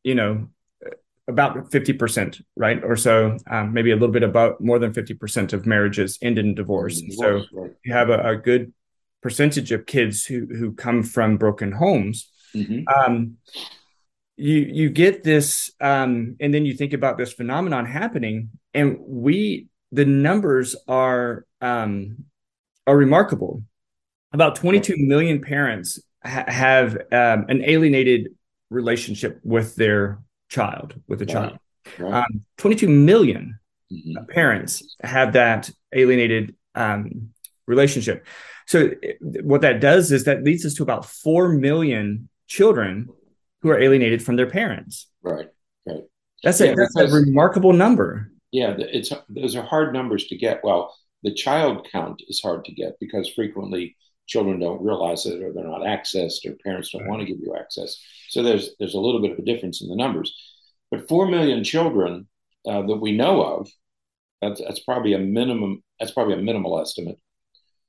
you 0.04 0.14
know, 0.14 0.48
about 1.26 1.70
50%, 1.70 2.42
right? 2.56 2.82
Or 2.84 2.96
so, 2.96 3.36
um, 3.50 3.72
maybe 3.72 3.90
a 3.90 3.94
little 3.94 4.12
bit 4.12 4.22
about 4.22 4.60
more 4.60 4.78
than 4.78 4.92
50% 4.92 5.52
of 5.52 5.66
marriages 5.66 6.18
end 6.20 6.38
in 6.38 6.54
divorce. 6.54 7.02
So 7.16 7.42
right. 7.52 7.72
you 7.84 7.92
have 7.92 8.10
a, 8.10 8.30
a, 8.30 8.36
good 8.36 8.72
percentage 9.22 9.72
of 9.72 9.86
kids 9.86 10.24
who, 10.24 10.46
who 10.46 10.72
come 10.72 11.02
from 11.02 11.38
broken 11.38 11.72
homes. 11.72 12.30
Mm-hmm. 12.54 12.82
Um, 12.88 13.36
you 14.36 14.58
you 14.58 14.90
get 14.90 15.22
this 15.22 15.70
um, 15.80 16.36
and 16.40 16.52
then 16.52 16.64
you 16.64 16.74
think 16.74 16.92
about 16.92 17.18
this 17.18 17.32
phenomenon 17.32 17.86
happening 17.86 18.50
and 18.72 18.98
we 19.00 19.68
the 19.92 20.04
numbers 20.04 20.74
are 20.88 21.46
um, 21.60 22.24
are 22.86 22.96
remarkable 22.96 23.62
about 24.32 24.56
22 24.56 24.96
million 24.98 25.40
parents 25.40 26.00
ha- 26.24 26.44
have 26.48 26.96
um, 27.12 27.46
an 27.48 27.62
alienated 27.64 28.34
relationship 28.70 29.38
with 29.44 29.76
their 29.76 30.18
child 30.48 31.00
with 31.06 31.22
a 31.22 31.26
child 31.26 31.58
right. 31.98 32.24
Um, 32.24 32.44
22 32.58 32.88
million 32.88 33.58
mm-hmm. 33.92 34.24
parents 34.26 34.96
have 35.02 35.34
that 35.34 35.70
alienated 35.92 36.56
um, 36.74 37.30
relationship 37.66 38.26
so 38.66 38.90
what 39.42 39.60
that 39.60 39.80
does 39.80 40.10
is 40.10 40.24
that 40.24 40.42
leads 40.42 40.66
us 40.66 40.74
to 40.74 40.82
about 40.82 41.04
4 41.04 41.50
million 41.50 42.28
children 42.48 43.08
who 43.64 43.70
are 43.70 43.80
alienated 43.80 44.22
from 44.22 44.36
their 44.36 44.48
parents. 44.48 45.08
Right, 45.22 45.48
right. 45.86 46.02
That's, 46.42 46.60
yeah, 46.60 46.66
a, 46.66 46.76
that's 46.76 46.94
because, 46.94 47.12
a 47.12 47.16
remarkable 47.16 47.72
number. 47.72 48.30
Yeah, 48.52 48.76
it's 48.78 49.10
those 49.30 49.56
are 49.56 49.62
hard 49.62 49.94
numbers 49.94 50.26
to 50.26 50.36
get. 50.36 50.62
Well, 50.62 50.94
the 51.22 51.32
child 51.32 51.88
count 51.90 52.22
is 52.28 52.42
hard 52.42 52.66
to 52.66 52.72
get 52.72 53.00
because 53.00 53.26
frequently 53.30 53.96
children 54.26 54.60
don't 54.60 54.84
realize 54.84 55.24
it 55.24 55.42
or 55.42 55.54
they're 55.54 55.64
not 55.64 55.80
accessed 55.80 56.44
or 56.44 56.56
parents 56.62 56.90
don't 56.90 57.02
right. 57.02 57.10
want 57.10 57.20
to 57.20 57.26
give 57.26 57.40
you 57.40 57.56
access. 57.56 57.98
So 58.28 58.42
there's 58.42 58.76
there's 58.78 58.94
a 58.94 59.00
little 59.00 59.22
bit 59.22 59.32
of 59.32 59.38
a 59.38 59.42
difference 59.42 59.80
in 59.80 59.88
the 59.88 59.96
numbers. 59.96 60.38
But 60.90 61.08
four 61.08 61.26
million 61.26 61.64
children 61.64 62.28
uh, 62.68 62.82
that 62.82 63.00
we 63.00 63.12
know 63.12 63.42
of, 63.42 63.70
that's, 64.42 64.60
that's 64.60 64.80
probably 64.80 65.14
a 65.14 65.18
minimum. 65.18 65.82
That's 65.98 66.12
probably 66.12 66.34
a 66.34 66.42
minimal 66.42 66.78
estimate, 66.78 67.18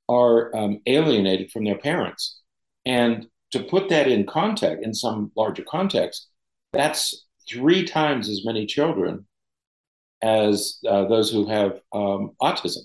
are 0.07 0.55
um, 0.55 0.79
alienated 0.87 1.51
from 1.51 1.65
their 1.65 1.77
parents, 1.77 2.39
and 2.85 3.27
to 3.55 3.63
put 3.63 3.87
that 3.87 4.09
in 4.09 4.25
context, 4.25 4.83
in 4.83 4.93
some 4.93 5.31
larger 5.37 5.63
context, 5.63 6.27
that's 6.73 7.25
three 7.49 7.85
times 7.85 8.27
as 8.27 8.43
many 8.43 8.65
children 8.65 9.25
as 10.21 10.79
uh, 10.85 11.05
those 11.05 11.31
who 11.31 11.47
have 11.47 11.79
um, 11.93 12.31
autism. 12.41 12.83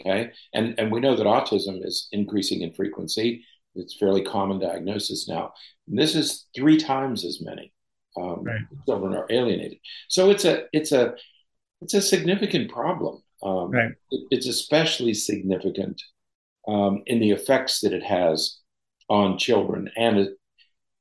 Okay, 0.00 0.30
and 0.54 0.78
and 0.78 0.92
we 0.92 1.00
know 1.00 1.16
that 1.16 1.26
autism 1.26 1.84
is 1.84 2.06
increasing 2.12 2.60
in 2.60 2.72
frequency. 2.72 3.44
It's 3.74 3.96
fairly 3.96 4.22
common 4.22 4.60
diagnosis 4.60 5.28
now. 5.28 5.52
And 5.88 5.98
this 5.98 6.14
is 6.14 6.46
three 6.54 6.76
times 6.76 7.24
as 7.24 7.42
many 7.42 7.72
um, 8.16 8.44
right. 8.44 8.60
children 8.86 9.14
are 9.14 9.26
alienated. 9.28 9.78
So 10.08 10.30
it's 10.30 10.44
a 10.44 10.66
it's 10.72 10.92
a 10.92 11.14
it's 11.80 11.94
a 11.94 12.02
significant 12.02 12.70
problem. 12.70 13.22
Um, 13.42 13.70
right. 13.72 13.90
it, 14.12 14.26
it's 14.30 14.46
especially 14.46 15.14
significant 15.14 16.00
um, 16.68 17.02
in 17.06 17.18
the 17.18 17.32
effects 17.32 17.80
that 17.80 17.92
it 17.92 18.04
has 18.04 18.60
on 19.08 19.38
children. 19.38 19.90
And 19.96 20.28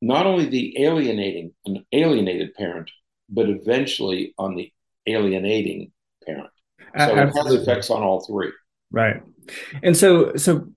not 0.01 0.25
only 0.25 0.45
the 0.45 0.83
alienating 0.83 1.53
an 1.65 1.85
alienated 1.91 2.53
parent 2.53 2.89
but 3.29 3.49
eventually 3.49 4.33
on 4.37 4.55
the 4.55 4.71
alienating 5.07 5.91
parent. 6.25 6.49
So 6.97 7.17
it 7.17 7.35
has 7.35 7.53
effects 7.53 7.89
on 7.89 8.03
all 8.03 8.21
three. 8.25 8.51
Right. 8.91 9.21
And 9.83 9.95
so 9.97 10.35
so 10.35 10.67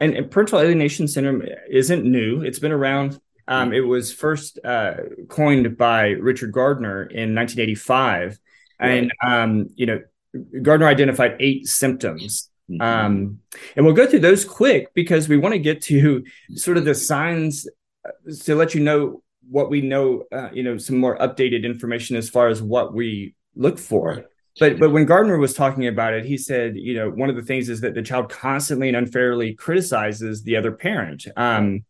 and, 0.00 0.14
and 0.14 0.30
parental 0.30 0.58
alienation 0.58 1.08
syndrome 1.08 1.42
isn't 1.70 2.04
new. 2.04 2.42
It's 2.42 2.58
been 2.58 2.72
around. 2.72 3.20
Um, 3.46 3.72
it 3.72 3.80
was 3.80 4.12
first 4.12 4.58
uh, 4.62 4.94
coined 5.28 5.78
by 5.78 6.08
richard 6.08 6.52
gardner 6.52 7.04
in 7.04 7.34
1985 7.34 8.38
right. 8.78 8.90
and 8.90 9.12
um, 9.26 9.70
you 9.74 9.86
know 9.86 10.02
gardner 10.60 10.86
identified 10.86 11.36
eight 11.40 11.66
symptoms 11.66 12.50
Mm-hmm. 12.70 12.82
Um, 12.82 13.40
and 13.76 13.84
we'll 13.84 13.94
go 13.94 14.06
through 14.06 14.20
those 14.20 14.44
quick 14.44 14.92
because 14.94 15.28
we 15.28 15.36
want 15.36 15.54
to 15.54 15.58
get 15.58 15.82
to 15.82 16.24
sort 16.54 16.76
of 16.76 16.84
the 16.84 16.94
signs 16.94 17.66
uh, 18.06 18.10
to 18.44 18.54
let 18.54 18.74
you 18.74 18.82
know 18.82 19.22
what 19.50 19.70
we 19.70 19.80
know, 19.80 20.24
uh, 20.30 20.50
you 20.52 20.62
know, 20.62 20.76
some 20.76 20.98
more 20.98 21.16
updated 21.18 21.64
information 21.64 22.16
as 22.16 22.28
far 22.28 22.48
as 22.48 22.60
what 22.60 22.94
we 22.94 23.34
look 23.56 23.78
for. 23.78 24.26
But 24.60 24.78
but 24.78 24.90
when 24.90 25.06
Gardner 25.06 25.38
was 25.38 25.54
talking 25.54 25.86
about 25.86 26.14
it, 26.14 26.24
he 26.24 26.36
said, 26.36 26.76
you 26.76 26.94
know, 26.94 27.10
one 27.10 27.30
of 27.30 27.36
the 27.36 27.42
things 27.42 27.68
is 27.68 27.80
that 27.80 27.94
the 27.94 28.02
child 28.02 28.28
constantly 28.28 28.88
and 28.88 28.96
unfairly 28.96 29.54
criticizes 29.54 30.42
the 30.42 30.56
other 30.56 30.72
parent. 30.72 31.26
Um, 31.36 31.84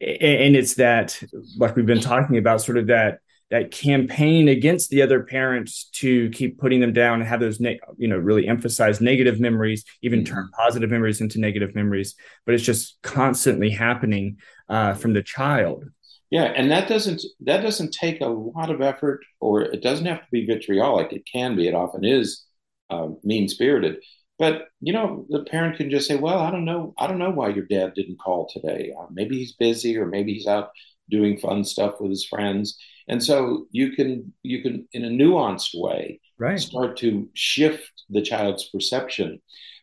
and 0.00 0.56
it's 0.56 0.74
that, 0.74 1.20
like 1.56 1.76
we've 1.76 1.86
been 1.86 2.00
talking 2.00 2.36
about, 2.36 2.60
sort 2.60 2.76
of 2.76 2.88
that 2.88 3.20
that 3.52 3.70
campaign 3.70 4.48
against 4.48 4.88
the 4.88 5.02
other 5.02 5.22
parents 5.22 5.90
to 5.92 6.30
keep 6.30 6.58
putting 6.58 6.80
them 6.80 6.94
down 6.94 7.20
and 7.20 7.28
have 7.28 7.38
those 7.38 7.60
ne- 7.60 7.78
you 7.98 8.08
know 8.08 8.16
really 8.16 8.48
emphasize 8.48 9.00
negative 9.00 9.38
memories 9.38 9.84
even 10.00 10.24
mm-hmm. 10.24 10.34
turn 10.34 10.50
positive 10.56 10.90
memories 10.90 11.20
into 11.20 11.38
negative 11.38 11.74
memories. 11.74 12.14
But 12.46 12.54
it's 12.54 12.64
just 12.64 12.98
constantly 13.02 13.68
happening 13.68 14.38
uh, 14.70 14.94
from 14.94 15.12
the 15.12 15.22
child. 15.22 15.84
Yeah 16.30 16.44
and 16.44 16.70
that 16.70 16.88
doesn't 16.88 17.22
that 17.40 17.60
doesn't 17.60 17.92
take 17.92 18.22
a 18.22 18.26
lot 18.26 18.70
of 18.70 18.80
effort 18.80 19.20
or 19.38 19.60
it 19.60 19.82
doesn't 19.82 20.06
have 20.06 20.20
to 20.20 20.30
be 20.32 20.46
vitriolic. 20.46 21.12
It 21.12 21.28
can 21.30 21.54
be. 21.54 21.68
It 21.68 21.74
often 21.74 22.04
is 22.04 22.44
uh, 22.88 23.08
mean 23.22 23.48
spirited 23.48 23.96
but 24.38 24.68
you 24.80 24.92
know 24.92 25.26
the 25.28 25.44
parent 25.44 25.76
can 25.76 25.88
just 25.90 26.06
say 26.06 26.16
well 26.16 26.38
i 26.40 26.50
don't 26.50 26.64
know 26.64 26.92
i 26.98 27.06
don't 27.06 27.18
know 27.18 27.30
why 27.30 27.48
your 27.48 27.64
dad 27.66 27.94
didn't 27.94 28.18
call 28.18 28.48
today. 28.52 28.92
Uh, 28.98 29.06
maybe 29.10 29.38
he's 29.38 29.52
busy 29.52 29.96
or 29.96 30.06
maybe 30.06 30.34
he's 30.34 30.46
out 30.46 30.70
doing 31.10 31.38
fun 31.38 31.64
stuff 31.64 31.94
with 32.00 32.10
his 32.10 32.24
friends 32.24 32.76
and 33.08 33.22
so 33.22 33.66
you 33.70 33.92
can 33.92 34.32
you 34.42 34.62
can 34.62 34.86
in 34.92 35.04
a 35.04 35.08
nuanced 35.08 35.70
way 35.74 36.20
right. 36.38 36.58
start 36.58 36.96
to 36.96 37.28
shift 37.34 38.04
the 38.10 38.22
child's 38.22 38.68
perception 38.68 39.40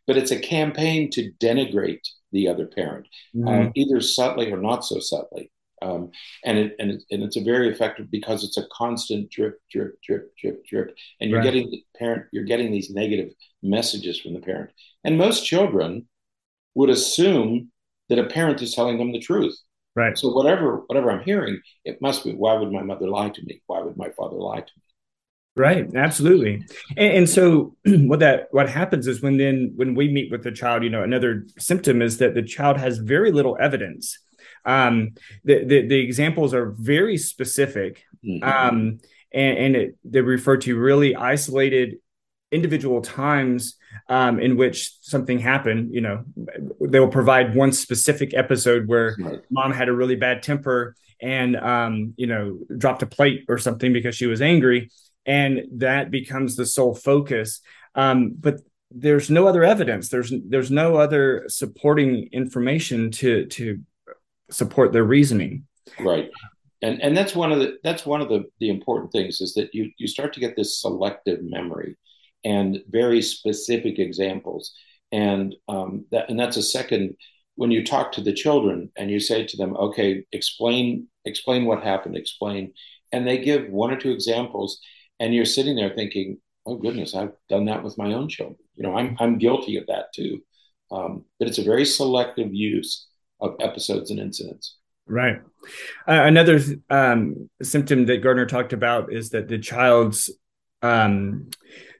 but 0.07 0.17
it's 0.17 0.31
a 0.31 0.39
campaign 0.39 1.09
to 1.11 1.31
denigrate 1.39 2.07
the 2.31 2.47
other 2.47 2.65
parent 2.65 3.07
mm-hmm. 3.35 3.47
um, 3.47 3.71
either 3.75 4.01
subtly 4.01 4.51
or 4.51 4.57
not 4.57 4.85
so 4.85 4.99
subtly 4.99 5.51
um, 5.81 6.11
and 6.43 6.57
it, 6.57 6.75
and 6.79 6.91
it, 6.91 7.03
and 7.09 7.23
it's 7.23 7.37
a 7.37 7.43
very 7.43 7.69
effective 7.69 8.11
because 8.11 8.43
it's 8.43 8.57
a 8.57 8.67
constant 8.71 9.29
drip 9.31 9.59
drip 9.71 10.01
drip 10.01 10.35
drip 10.37 10.65
drip 10.65 10.95
and 11.19 11.29
you're 11.29 11.39
right. 11.39 11.45
getting 11.45 11.69
the 11.69 11.83
parent 11.97 12.25
you're 12.31 12.43
getting 12.43 12.71
these 12.71 12.89
negative 12.89 13.31
messages 13.63 14.19
from 14.19 14.33
the 14.33 14.41
parent 14.41 14.71
and 15.03 15.17
most 15.17 15.45
children 15.45 16.07
would 16.75 16.89
assume 16.89 17.71
that 18.09 18.19
a 18.19 18.25
parent 18.25 18.61
is 18.61 18.73
telling 18.73 18.97
them 18.97 19.11
the 19.11 19.19
truth 19.19 19.57
Right. 19.95 20.17
So 20.17 20.29
whatever 20.29 20.83
whatever 20.87 21.11
I'm 21.11 21.23
hearing, 21.23 21.59
it 21.83 22.01
must 22.01 22.23
be 22.23 22.33
why 22.33 22.53
would 22.53 22.71
my 22.71 22.83
mother 22.83 23.07
lie 23.07 23.29
to 23.29 23.41
me? 23.43 23.61
Why 23.67 23.81
would 23.81 23.97
my 23.97 24.09
father 24.11 24.37
lie 24.37 24.61
to 24.61 24.71
me? 24.77 24.83
Right, 25.55 25.93
absolutely. 25.93 26.63
And, 26.95 27.13
and, 27.13 27.29
so 27.29 27.75
what 27.85 28.19
that 28.19 28.47
what 28.51 28.69
happens 28.69 29.07
is 29.07 29.21
when 29.21 29.37
then 29.37 29.73
when 29.75 29.93
we 29.93 30.07
meet 30.07 30.31
with 30.31 30.43
the 30.43 30.51
child, 30.51 30.83
you 30.83 30.89
know, 30.89 31.03
another 31.03 31.47
symptom 31.57 32.01
is 32.01 32.19
that 32.19 32.33
the 32.33 32.43
child 32.43 32.77
has 32.77 32.99
very 32.99 33.31
little 33.31 33.57
evidence 33.59 34.17
um, 34.65 35.11
the, 35.43 35.63
the, 35.63 35.87
the 35.87 35.99
examples 35.99 36.53
are 36.53 36.71
very 36.77 37.17
specific, 37.17 38.03
mm-hmm. 38.25 38.43
um, 38.47 38.99
and, 39.33 39.57
and 39.57 39.75
it, 39.75 39.97
they 40.03 40.21
refer 40.21 40.57
to 40.57 40.77
really 40.77 41.15
isolated 41.15 41.97
individual 42.51 43.01
times 43.01 43.75
um, 44.07 44.39
in 44.39 44.57
which 44.57 44.93
something 45.01 45.39
happened. 45.39 45.93
You 45.93 46.01
know, 46.01 46.23
they 46.81 46.99
will 46.99 47.09
provide 47.09 47.55
one 47.55 47.71
specific 47.71 48.33
episode 48.33 48.87
where 48.87 49.15
right. 49.19 49.41
mom 49.49 49.71
had 49.71 49.89
a 49.89 49.93
really 49.93 50.15
bad 50.15 50.43
temper 50.43 50.95
and 51.21 51.55
um, 51.57 52.13
you 52.17 52.27
know 52.27 52.59
dropped 52.77 53.03
a 53.03 53.07
plate 53.07 53.45
or 53.49 53.57
something 53.57 53.93
because 53.93 54.15
she 54.15 54.25
was 54.25 54.41
angry, 54.41 54.89
and 55.25 55.61
that 55.73 56.11
becomes 56.11 56.55
the 56.55 56.65
sole 56.65 56.95
focus. 56.95 57.61
Um, 57.95 58.35
but 58.39 58.61
there's 58.91 59.29
no 59.29 59.47
other 59.47 59.63
evidence. 59.63 60.09
There's 60.09 60.33
there's 60.45 60.71
no 60.71 60.95
other 60.95 61.45
supporting 61.47 62.29
information 62.31 63.11
to 63.11 63.45
to 63.47 63.79
support 64.49 64.93
their 64.93 65.03
reasoning. 65.03 65.65
Right. 65.99 66.29
And 66.81 67.01
and 67.01 67.15
that's 67.15 67.35
one 67.35 67.51
of 67.51 67.59
the 67.59 67.77
that's 67.83 68.05
one 68.05 68.21
of 68.21 68.29
the 68.29 68.45
the 68.59 68.69
important 68.69 69.11
things 69.11 69.41
is 69.41 69.53
that 69.55 69.73
you 69.73 69.91
you 69.97 70.07
start 70.07 70.33
to 70.33 70.39
get 70.39 70.55
this 70.55 70.79
selective 70.79 71.43
memory 71.43 71.97
and 72.43 72.79
very 72.89 73.21
specific 73.21 73.99
examples. 73.99 74.73
And 75.11 75.55
um, 75.67 76.05
that 76.11 76.29
and 76.29 76.39
that's 76.39 76.57
a 76.57 76.63
second 76.63 77.15
when 77.55 77.71
you 77.71 77.83
talk 77.83 78.11
to 78.13 78.21
the 78.21 78.33
children 78.33 78.91
and 78.95 79.09
you 79.09 79.19
say 79.19 79.45
to 79.45 79.57
them, 79.57 79.75
okay, 79.75 80.23
explain 80.31 81.07
explain 81.25 81.65
what 81.65 81.83
happened, 81.83 82.15
explain, 82.15 82.73
and 83.11 83.27
they 83.27 83.39
give 83.39 83.69
one 83.69 83.91
or 83.91 83.97
two 83.97 84.11
examples, 84.11 84.79
and 85.19 85.33
you're 85.33 85.45
sitting 85.45 85.75
there 85.75 85.93
thinking, 85.93 86.37
oh 86.65 86.75
goodness, 86.75 87.15
I've 87.15 87.33
done 87.49 87.65
that 87.65 87.83
with 87.83 87.97
my 87.97 88.13
own 88.13 88.29
children. 88.29 88.57
You 88.75 88.83
know, 88.83 88.95
I'm 88.95 89.17
I'm 89.19 89.37
guilty 89.37 89.77
of 89.77 89.87
that 89.87 90.13
too. 90.13 90.41
Um, 90.91 91.25
but 91.37 91.47
it's 91.47 91.59
a 91.59 91.63
very 91.63 91.85
selective 91.85 92.53
use 92.53 93.07
of 93.41 93.55
episodes 93.59 94.11
and 94.11 94.19
incidents. 94.19 94.77
Right. 95.05 95.41
Uh, 96.07 96.23
another 96.23 96.59
um, 96.89 97.49
symptom 97.61 98.05
that 98.05 98.21
Gardner 98.23 98.45
talked 98.45 98.73
about 98.73 99.11
is 99.11 99.31
that 99.31 99.47
the 99.47 99.57
child's 99.57 100.29
um, 100.81 101.49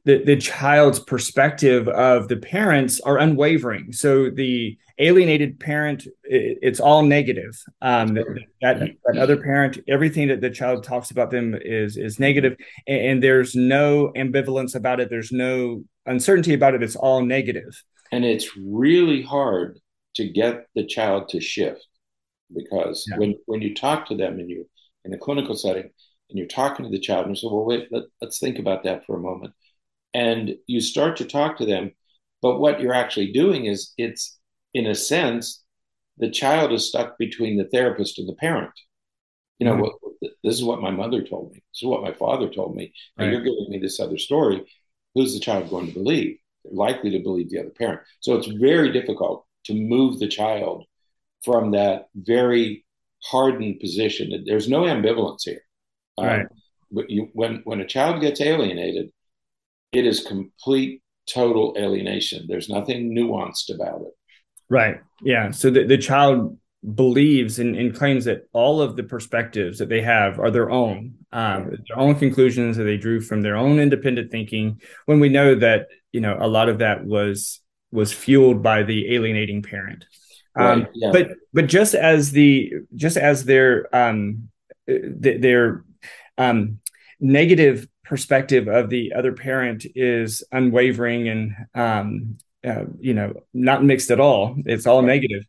the, 0.06 0.24
the 0.24 0.38
child's 0.38 1.00
perspective 1.00 1.88
of 1.88 2.28
the 2.28 2.38
parents 2.38 3.00
are 3.02 3.18
unwavering. 3.18 3.92
So 3.92 4.30
the 4.30 4.78
alienated 4.98 5.60
parent, 5.60 6.06
it, 6.24 6.60
it's 6.62 6.80
all 6.80 7.04
negative. 7.04 7.62
Um, 7.82 8.14
that, 8.16 8.26
that, 8.62 8.92
that, 9.06 9.18
other 9.18 9.38
parent, 9.38 9.80
everything 9.88 10.30
that 10.30 10.42
the 10.42 10.50
child 10.50 10.84
talks 10.84 11.12
about 11.12 11.32
them 11.32 11.56
is 11.60 11.98
is 11.98 12.20
negative, 12.20 12.58
and, 12.88 13.02
and 13.02 13.24
there's 13.24 13.56
no 13.56 14.12
ambivalence 14.16 14.76
about 14.76 15.00
it. 15.00 15.10
There's 15.10 15.32
no 15.32 15.84
uncertainty 16.06 16.54
about 16.54 16.76
it. 16.76 16.84
It's 16.84 16.96
all 16.96 17.22
negative. 17.24 17.84
And 18.12 18.26
it's 18.26 18.58
really 18.58 19.22
hard 19.22 19.80
to 20.16 20.28
get 20.28 20.66
the 20.76 20.86
child 20.86 21.30
to 21.30 21.42
shift 21.42 21.86
because 22.56 23.06
yeah. 23.10 23.18
when 23.18 23.36
when 23.46 23.62
you 23.62 23.76
talk 23.76 24.08
to 24.08 24.16
them 24.16 24.40
and 24.40 24.50
you 24.50 24.68
in 25.06 25.14
a 25.14 25.18
clinical 25.18 25.56
setting 25.56 25.90
and 26.30 26.38
you're 26.38 26.48
talking 26.48 26.86
to 26.86 26.92
the 26.92 27.00
child 27.00 27.26
and 27.26 27.36
you 27.36 27.40
say, 27.40 27.48
well, 27.48 27.66
wait, 27.66 27.88
let, 27.92 28.04
let's 28.22 28.40
think 28.40 28.60
about 28.60 28.84
that 28.84 29.06
for 29.06 29.16
a 29.16 29.22
moment 29.22 29.54
and 30.14 30.56
you 30.68 30.82
start 30.82 31.18
to 31.18 31.26
talk 31.26 31.58
to 31.58 31.66
them. 31.66 31.92
But 32.42 32.60
what 32.60 32.80
you're 32.80 32.94
actually 32.94 33.32
doing 33.32 33.66
is 33.66 33.94
it's, 33.98 34.38
in 34.74 34.88
a 34.88 34.96
sense, 34.96 35.64
the 36.18 36.30
child 36.30 36.72
is 36.72 36.88
stuck 36.88 37.18
between 37.18 37.58
the 37.58 37.68
therapist 37.68 38.20
and 38.20 38.28
the 38.28 38.36
parent. 38.36 38.74
You 39.60 39.68
know, 39.68 39.76
mm-hmm. 39.76 40.28
this 40.44 40.56
is 40.56 40.64
what 40.64 40.82
my 40.82 40.92
mother 40.92 41.22
told 41.22 41.52
me. 41.52 41.62
This 41.74 41.82
is 41.82 41.88
what 41.88 42.02
my 42.04 42.14
father 42.14 42.50
told 42.50 42.76
me. 42.76 42.94
And 43.18 43.28
right. 43.28 43.34
you're 43.34 43.44
giving 43.44 43.68
me 43.70 43.80
this 43.80 44.00
other 44.00 44.18
story. 44.18 44.64
Who's 45.16 45.34
the 45.34 45.40
child 45.40 45.70
going 45.70 45.88
to 45.88 45.94
believe? 45.94 46.38
They're 46.64 46.74
likely 46.74 47.12
to 47.12 47.20
believe 47.20 47.50
the 47.50 47.60
other 47.60 47.70
parent. 47.72 48.02
So 48.22 48.36
it's 48.36 48.48
very 48.48 48.92
difficult 48.92 49.46
to 49.66 49.74
move 49.74 50.20
the 50.20 50.28
child 50.28 50.86
from 51.44 51.72
that 51.72 52.08
very 52.16 52.86
hardened 53.24 53.80
position. 53.80 54.44
There's 54.46 54.70
no 54.70 54.84
ambivalence 54.84 55.44
here. 55.44 55.62
Right. 56.20 56.42
Um, 56.42 56.48
but 56.92 57.10
you, 57.10 57.30
when 57.34 57.62
when 57.66 57.82
a 57.82 57.88
child 57.88 58.22
gets 58.22 58.42
alienated, 58.42 59.12
it 59.92 60.06
is 60.06 60.22
complete 60.22 61.02
total 61.28 61.76
alienation. 61.78 62.46
There's 62.48 62.70
nothing 62.70 63.16
nuanced 63.16 63.74
about 63.74 64.02
it. 64.02 64.14
Right. 64.70 65.02
Yeah. 65.22 65.52
So 65.52 65.70
the, 65.70 65.86
the 65.86 65.98
child 65.98 66.58
believes 66.96 67.60
and, 67.60 67.76
and, 67.76 67.94
claims 67.94 68.26
that 68.26 68.48
all 68.54 68.82
of 68.82 68.96
the 68.96 69.04
perspectives 69.04 69.80
that 69.80 69.90
they 69.90 70.02
have 70.02 70.40
are 70.40 70.50
their 70.50 70.72
own 70.72 71.16
um, 71.34 71.72
their 71.88 72.00
own 72.00 72.16
conclusions 72.16 72.78
that 72.78 72.86
they 72.86 72.96
drew 72.96 73.20
from 73.20 73.42
their 73.42 73.58
own 73.58 73.80
independent 73.80 74.32
thinking 74.32 74.80
when 75.06 75.20
we 75.20 75.28
know 75.28 75.56
that 75.56 75.88
you 76.14 76.22
know 76.22 76.38
a 76.40 76.48
lot 76.48 76.70
of 76.70 76.80
that 76.80 77.06
was 77.06 77.60
was 77.92 78.14
fueled 78.14 78.64
by 78.64 78.84
the 78.84 79.14
alienating 79.14 79.62
parent. 79.62 80.06
Um, 80.56 80.84
right, 80.84 80.90
yeah. 80.94 81.12
but 81.12 81.30
but 81.54 81.68
just 81.68 81.96
as 81.96 82.32
the 82.32 82.72
just 82.96 83.18
as 83.18 83.44
their 83.44 83.94
um 83.94 84.50
their 84.88 85.84
um 86.38 86.80
negative 87.20 87.88
perspective 88.10 88.68
of 88.68 88.90
the 88.90 89.14
other 89.14 89.32
parent 89.32 89.86
is 89.96 90.44
unwavering 90.52 91.30
and 91.30 91.56
um, 91.76 92.38
uh, 92.68 92.86
you 93.00 93.14
know 93.14 93.34
not 93.54 93.86
mixed 93.86 94.10
at 94.12 94.20
all. 94.20 94.58
It's 94.66 94.88
all 94.88 95.04
negative. 95.04 95.44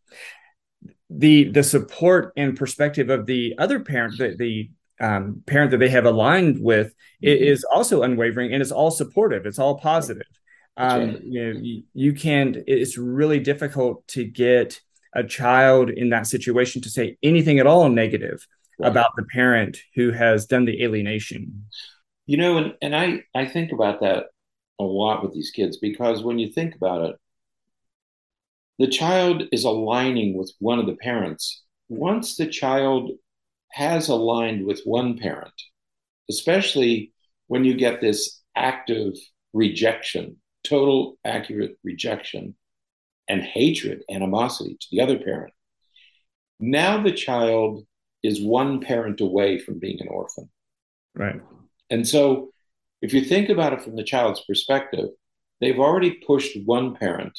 The 1.09 1.44
the 1.44 1.64
support 1.64 2.33
and 2.37 2.57
perspective 2.57 3.09
of 3.09 3.27
the 3.27 3.55
other 3.59 3.81
parent 3.81 4.18
the, 4.18 4.37
the 4.37 4.70
um, 5.05 5.42
parent 5.46 5.70
that 5.70 5.79
they 5.79 5.88
have 5.88 6.05
aligned 6.05 6.61
with 6.61 6.88
mm-hmm. 6.88 7.44
is 7.44 7.64
also 7.64 8.03
unwavering 8.03 8.53
and 8.53 8.61
it's 8.61 8.70
all 8.70 8.90
supportive. 8.90 9.46
It's 9.46 9.59
all 9.59 9.79
positive. 9.79 10.29
Um, 10.77 11.18
you 11.23 11.44
know 11.44 11.59
you, 11.61 11.83
you 11.94 12.12
can't 12.12 12.57
it's 12.66 12.96
really 12.96 13.40
difficult 13.40 14.07
to 14.09 14.25
get 14.25 14.81
a 15.14 15.25
child 15.25 15.90
in 15.90 16.11
that 16.11 16.27
situation 16.27 16.83
to 16.83 16.90
say 16.90 17.16
anything 17.23 17.59
at 17.59 17.66
all 17.66 17.88
negative 17.88 18.46
about 18.83 19.11
the 19.16 19.25
parent 19.25 19.79
who 19.94 20.11
has 20.11 20.46
done 20.46 20.64
the 20.64 20.83
alienation 20.83 21.66
you 22.30 22.36
know, 22.36 22.58
and, 22.58 22.74
and 22.80 22.94
I, 22.94 23.24
I 23.34 23.44
think 23.44 23.72
about 23.72 24.02
that 24.02 24.26
a 24.78 24.84
lot 24.84 25.24
with 25.24 25.34
these 25.34 25.50
kids 25.50 25.78
because 25.78 26.22
when 26.22 26.38
you 26.38 26.52
think 26.52 26.76
about 26.76 27.10
it, 27.10 27.16
the 28.78 28.86
child 28.86 29.42
is 29.50 29.64
aligning 29.64 30.38
with 30.38 30.52
one 30.60 30.78
of 30.78 30.86
the 30.86 30.94
parents. 30.94 31.64
Once 31.88 32.36
the 32.36 32.46
child 32.46 33.10
has 33.72 34.08
aligned 34.08 34.64
with 34.64 34.80
one 34.84 35.18
parent, 35.18 35.52
especially 36.30 37.12
when 37.48 37.64
you 37.64 37.74
get 37.74 38.00
this 38.00 38.40
active 38.54 39.14
rejection, 39.52 40.36
total 40.62 41.18
accurate 41.24 41.78
rejection, 41.82 42.54
and 43.26 43.42
hatred, 43.42 44.04
animosity 44.08 44.76
to 44.78 44.86
the 44.92 45.00
other 45.00 45.18
parent, 45.18 45.52
now 46.60 47.02
the 47.02 47.10
child 47.10 47.84
is 48.22 48.40
one 48.40 48.80
parent 48.80 49.20
away 49.20 49.58
from 49.58 49.80
being 49.80 50.00
an 50.00 50.06
orphan. 50.06 50.48
Right. 51.16 51.40
And 51.90 52.07
so, 52.07 52.50
if 53.03 53.12
you 53.14 53.24
think 53.24 53.48
about 53.48 53.72
it 53.72 53.83
from 53.83 53.96
the 53.96 54.05
child's 54.05 54.42
perspective, 54.46 55.09
they've 55.61 55.79
already 55.79 56.20
pushed 56.26 56.57
one 56.64 56.94
parent 56.94 57.38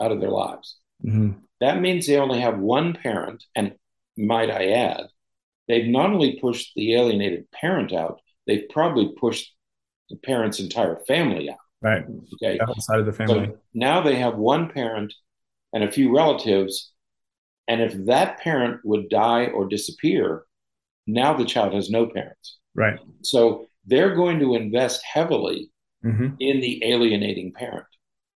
out 0.00 0.12
of 0.12 0.20
their 0.20 0.30
lives. 0.30 0.78
Mm-hmm. 1.04 1.32
That 1.60 1.80
means 1.80 2.06
they 2.06 2.16
only 2.16 2.40
have 2.40 2.58
one 2.58 2.94
parent. 2.94 3.44
And 3.54 3.74
might 4.16 4.50
I 4.50 4.70
add, 4.72 5.06
they've 5.68 5.86
not 5.86 6.10
only 6.10 6.38
pushed 6.40 6.72
the 6.74 6.94
alienated 6.94 7.50
parent 7.50 7.92
out, 7.92 8.20
they've 8.46 8.68
probably 8.70 9.12
pushed 9.18 9.52
the 10.10 10.16
parent's 10.16 10.60
entire 10.60 10.96
family 11.06 11.50
out. 11.50 11.56
Right. 11.80 12.04
Okay. 12.34 12.58
Outside 12.60 13.00
of 13.00 13.06
the 13.06 13.12
family. 13.12 13.46
So 13.46 13.58
now 13.74 14.02
they 14.02 14.16
have 14.16 14.36
one 14.36 14.70
parent 14.70 15.12
and 15.72 15.82
a 15.84 15.90
few 15.90 16.14
relatives. 16.14 16.92
And 17.66 17.80
if 17.80 18.06
that 18.06 18.38
parent 18.40 18.80
would 18.84 19.08
die 19.08 19.46
or 19.46 19.66
disappear, 19.66 20.44
now 21.06 21.34
the 21.34 21.44
child 21.44 21.74
has 21.74 21.90
no 21.90 22.06
parents. 22.06 22.58
Right. 22.74 22.98
So 23.22 23.66
they're 23.86 24.14
going 24.14 24.38
to 24.40 24.54
invest 24.54 25.02
heavily 25.04 25.70
mm-hmm. 26.04 26.34
in 26.38 26.60
the 26.60 26.82
alienating 26.84 27.52
parent. 27.52 27.86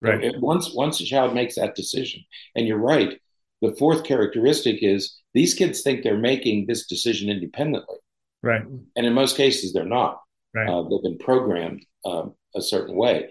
Right. 0.02 0.22
It, 0.22 0.40
once 0.40 0.72
once 0.74 1.00
a 1.00 1.04
child 1.04 1.34
makes 1.34 1.56
that 1.56 1.74
decision, 1.74 2.22
and 2.54 2.66
you're 2.66 2.78
right, 2.78 3.18
the 3.62 3.74
fourth 3.78 4.04
characteristic 4.04 4.82
is 4.82 5.18
these 5.32 5.54
kids 5.54 5.82
think 5.82 6.02
they're 6.02 6.18
making 6.18 6.66
this 6.66 6.86
decision 6.86 7.30
independently. 7.30 7.96
Right. 8.42 8.62
And 8.62 9.06
in 9.06 9.12
most 9.14 9.36
cases, 9.36 9.72
they're 9.72 9.84
not. 9.84 10.20
Right. 10.54 10.68
Uh, 10.68 10.82
they've 10.82 11.02
been 11.02 11.18
programmed 11.18 11.84
um, 12.04 12.34
a 12.54 12.60
certain 12.60 12.96
way. 12.96 13.30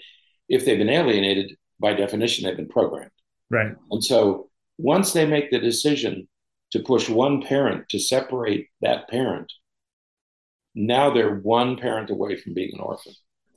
If 0.50 0.66
they've 0.66 0.78
been 0.78 0.90
alienated, 0.90 1.56
by 1.80 1.94
definition, 1.94 2.46
they've 2.46 2.58
been 2.58 2.68
programmed. 2.68 3.12
Right. 3.50 3.74
And 3.92 4.04
so 4.04 4.50
once 4.78 5.14
they 5.14 5.26
make 5.26 5.52
the 5.52 5.60
decision 5.60 6.28
to 6.72 6.80
push 6.80 7.10
one 7.10 7.42
parent 7.42 7.88
to 7.90 8.00
separate 8.00 8.68
that 8.82 9.08
parent 9.10 9.52
now 10.76 11.14
they're 11.14 11.36
one 11.36 11.78
parent 11.78 12.10
away 12.10 12.36
from 12.36 12.54
being 12.54 12.72
an 12.74 12.80
orphan. 12.80 13.14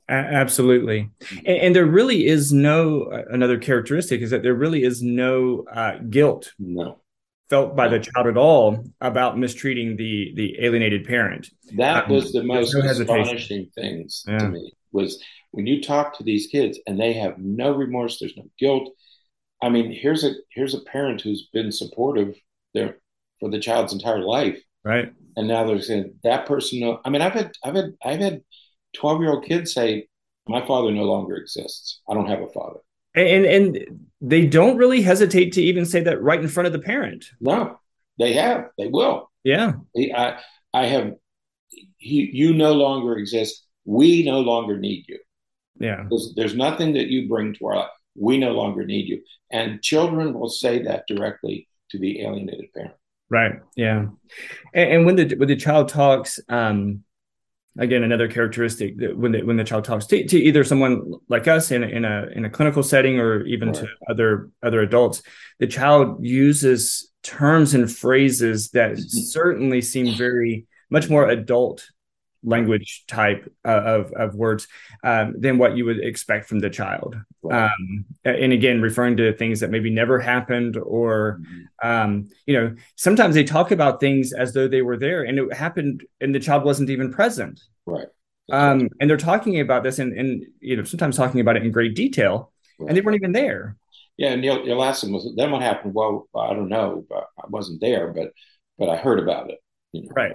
Absolutely, 0.07 1.11
and, 1.45 1.57
and, 1.57 1.75
there 1.75 1.85
really 1.85 2.25
is 2.25 2.51
no 2.51 3.03
uh, 3.03 3.25
another 3.29 3.59
characteristic 3.59 4.21
is 4.21 4.31
that 4.31 4.41
there 4.41 4.55
really 4.55 4.81
is 4.81 5.03
no 5.03 5.65
uh, 5.71 5.99
guilt 6.09 6.51
no 6.57 6.99
felt 7.49 7.75
by 7.75 7.87
the 7.87 7.99
child 7.99 8.27
at 8.27 8.37
all 8.37 8.85
about 9.01 9.37
mistreating 9.37 9.97
the 9.97 10.31
the 10.35 10.55
alienated 10.63 11.05
parent. 11.05 11.49
That 11.77 12.05
um, 12.05 12.11
was 12.11 12.31
the 12.31 12.43
most 12.43 12.73
no 12.73 12.81
astonishing 12.81 13.69
things 13.75 14.23
yeah. 14.27 14.37
to 14.37 14.49
me 14.49 14.73
was 14.91 15.23
when 15.51 15.65
you 15.65 15.81
talk 15.81 16.17
to 16.17 16.23
these 16.23 16.47
kids 16.47 16.79
and 16.87 16.99
they 16.99 17.13
have 17.13 17.37
no 17.37 17.71
remorse, 17.71 18.19
there's 18.19 18.37
no 18.37 18.49
guilt. 18.57 18.89
I 19.61 19.69
mean, 19.69 19.91
here's 19.91 20.23
a 20.23 20.33
here's 20.51 20.75
a 20.75 20.81
parent 20.81 21.21
who's 21.21 21.49
been 21.51 21.71
supportive 21.71 22.35
there 22.73 22.99
for 23.39 23.49
the 23.49 23.59
child's 23.59 23.93
entire 23.93 24.23
life. 24.23 24.61
Right. 24.83 25.13
And 25.35 25.47
now 25.47 25.65
they're 25.65 25.81
saying 25.81 26.15
that 26.23 26.45
person. 26.45 26.97
I 27.05 27.09
mean, 27.09 27.21
I've 27.21 27.33
had 27.33 27.51
I've 27.63 27.75
had 27.75 27.93
I've 28.03 28.19
had 28.19 28.41
twelve 28.95 29.21
year 29.21 29.31
old 29.31 29.45
kids 29.45 29.73
say, 29.73 30.07
"My 30.47 30.65
father 30.65 30.91
no 30.91 31.03
longer 31.03 31.35
exists. 31.35 32.01
I 32.09 32.13
don't 32.13 32.27
have 32.27 32.41
a 32.41 32.49
father." 32.49 32.79
And 33.15 33.45
and 33.45 34.09
they 34.21 34.45
don't 34.45 34.77
really 34.77 35.01
hesitate 35.01 35.53
to 35.53 35.61
even 35.61 35.85
say 35.85 36.01
that 36.01 36.21
right 36.21 36.39
in 36.39 36.47
front 36.47 36.67
of 36.67 36.73
the 36.73 36.79
parent. 36.79 37.25
No, 37.39 37.79
they 38.17 38.33
have. 38.33 38.69
They 38.77 38.87
will. 38.87 39.31
Yeah. 39.43 39.73
I 39.97 40.39
I 40.73 40.85
have. 40.85 41.13
He, 41.97 42.29
you 42.33 42.53
no 42.53 42.73
longer 42.73 43.17
exist. 43.17 43.65
We 43.85 44.23
no 44.23 44.39
longer 44.39 44.77
need 44.77 45.05
you. 45.07 45.19
Yeah. 45.79 46.05
There's, 46.09 46.33
there's 46.35 46.55
nothing 46.55 46.93
that 46.93 47.07
you 47.07 47.27
bring 47.27 47.53
to 47.55 47.65
our 47.67 47.75
life. 47.77 47.89
We 48.15 48.37
no 48.37 48.51
longer 48.51 48.85
need 48.85 49.07
you. 49.07 49.21
And 49.51 49.81
children 49.81 50.33
will 50.33 50.49
say 50.49 50.83
that 50.83 51.05
directly 51.07 51.67
to 51.91 51.99
the 51.99 52.21
alienated 52.21 52.71
parent. 52.73 52.93
Right. 53.29 53.59
Yeah. 53.75 54.07
And, 54.73 54.91
and 54.91 55.05
when 55.05 55.15
the 55.15 55.35
when 55.35 55.47
the 55.47 55.55
child 55.55 55.89
talks, 55.89 56.39
um, 56.49 57.03
again, 57.77 58.03
another 58.03 58.27
characteristic 58.27 58.97
that 58.97 59.17
when 59.17 59.31
the 59.31 59.43
when 59.43 59.57
the 59.57 59.63
child 59.63 59.85
talks 59.85 60.05
to, 60.07 60.25
to 60.27 60.37
either 60.37 60.63
someone 60.63 61.13
like 61.27 61.47
us 61.47 61.71
in 61.71 61.83
a, 61.83 61.87
in 61.87 62.05
a 62.05 62.27
in 62.33 62.45
a 62.45 62.49
clinical 62.49 62.83
setting 62.83 63.19
or 63.19 63.45
even 63.45 63.71
to 63.73 63.87
other 64.09 64.49
other 64.63 64.81
adults, 64.81 65.21
the 65.59 65.67
child 65.67 66.25
uses 66.25 67.11
terms 67.21 67.73
and 67.73 67.91
phrases 67.91 68.69
that 68.71 68.97
certainly 68.97 69.81
seem 69.81 70.15
very 70.15 70.65
much 70.89 71.09
more 71.09 71.29
adult 71.29 71.87
language 72.43 73.03
type 73.07 73.51
uh, 73.65 73.81
of 73.81 74.11
of 74.13 74.35
words 74.35 74.67
um, 75.03 75.35
than 75.37 75.57
what 75.57 75.75
you 75.75 75.85
would 75.85 75.99
expect 75.99 76.47
from 76.47 76.59
the 76.59 76.69
child. 76.69 77.15
Um, 77.49 78.05
and 78.23 78.53
again, 78.53 78.81
referring 78.81 79.17
to 79.17 79.33
things 79.33 79.59
that 79.59 79.71
maybe 79.71 79.89
never 79.89 80.19
happened, 80.19 80.77
or 80.77 81.39
mm-hmm. 81.41 81.89
um, 81.89 82.29
you 82.45 82.53
know, 82.53 82.75
sometimes 82.95 83.35
they 83.35 83.43
talk 83.43 83.71
about 83.71 83.99
things 83.99 84.33
as 84.33 84.53
though 84.53 84.67
they 84.67 84.81
were 84.81 84.97
there 84.97 85.23
and 85.23 85.39
it 85.39 85.53
happened, 85.53 86.05
and 86.21 86.33
the 86.33 86.39
child 86.39 86.63
wasn't 86.63 86.89
even 86.89 87.11
present. 87.11 87.59
Right. 87.85 88.07
Um, 88.51 88.89
and 88.99 89.09
they're 89.09 89.17
talking 89.17 89.59
about 89.59 89.83
this, 89.83 89.99
and 89.99 90.17
and 90.17 90.45
you 90.59 90.77
know, 90.77 90.83
sometimes 90.83 91.17
talking 91.17 91.41
about 91.41 91.57
it 91.57 91.63
in 91.63 91.71
great 91.71 91.95
detail, 91.95 92.51
right. 92.79 92.87
and 92.87 92.97
they 92.97 93.01
weren't 93.01 93.17
even 93.17 93.31
there. 93.31 93.75
Yeah, 94.17 94.31
and 94.31 94.43
you'll, 94.43 94.65
you'll 94.65 94.83
ask 94.83 95.01
them, 95.01 95.17
then 95.37 95.51
what 95.51 95.61
happened? 95.61 95.93
Well, 95.93 96.27
I 96.35 96.53
don't 96.53 96.67
know, 96.67 97.05
but 97.09 97.27
I 97.41 97.47
wasn't 97.47 97.79
there, 97.79 98.11
but 98.11 98.33
but 98.77 98.89
I 98.89 98.97
heard 98.97 99.19
about 99.19 99.49
it. 99.49 99.59
You 99.93 100.03
know? 100.03 100.09
Right. 100.15 100.33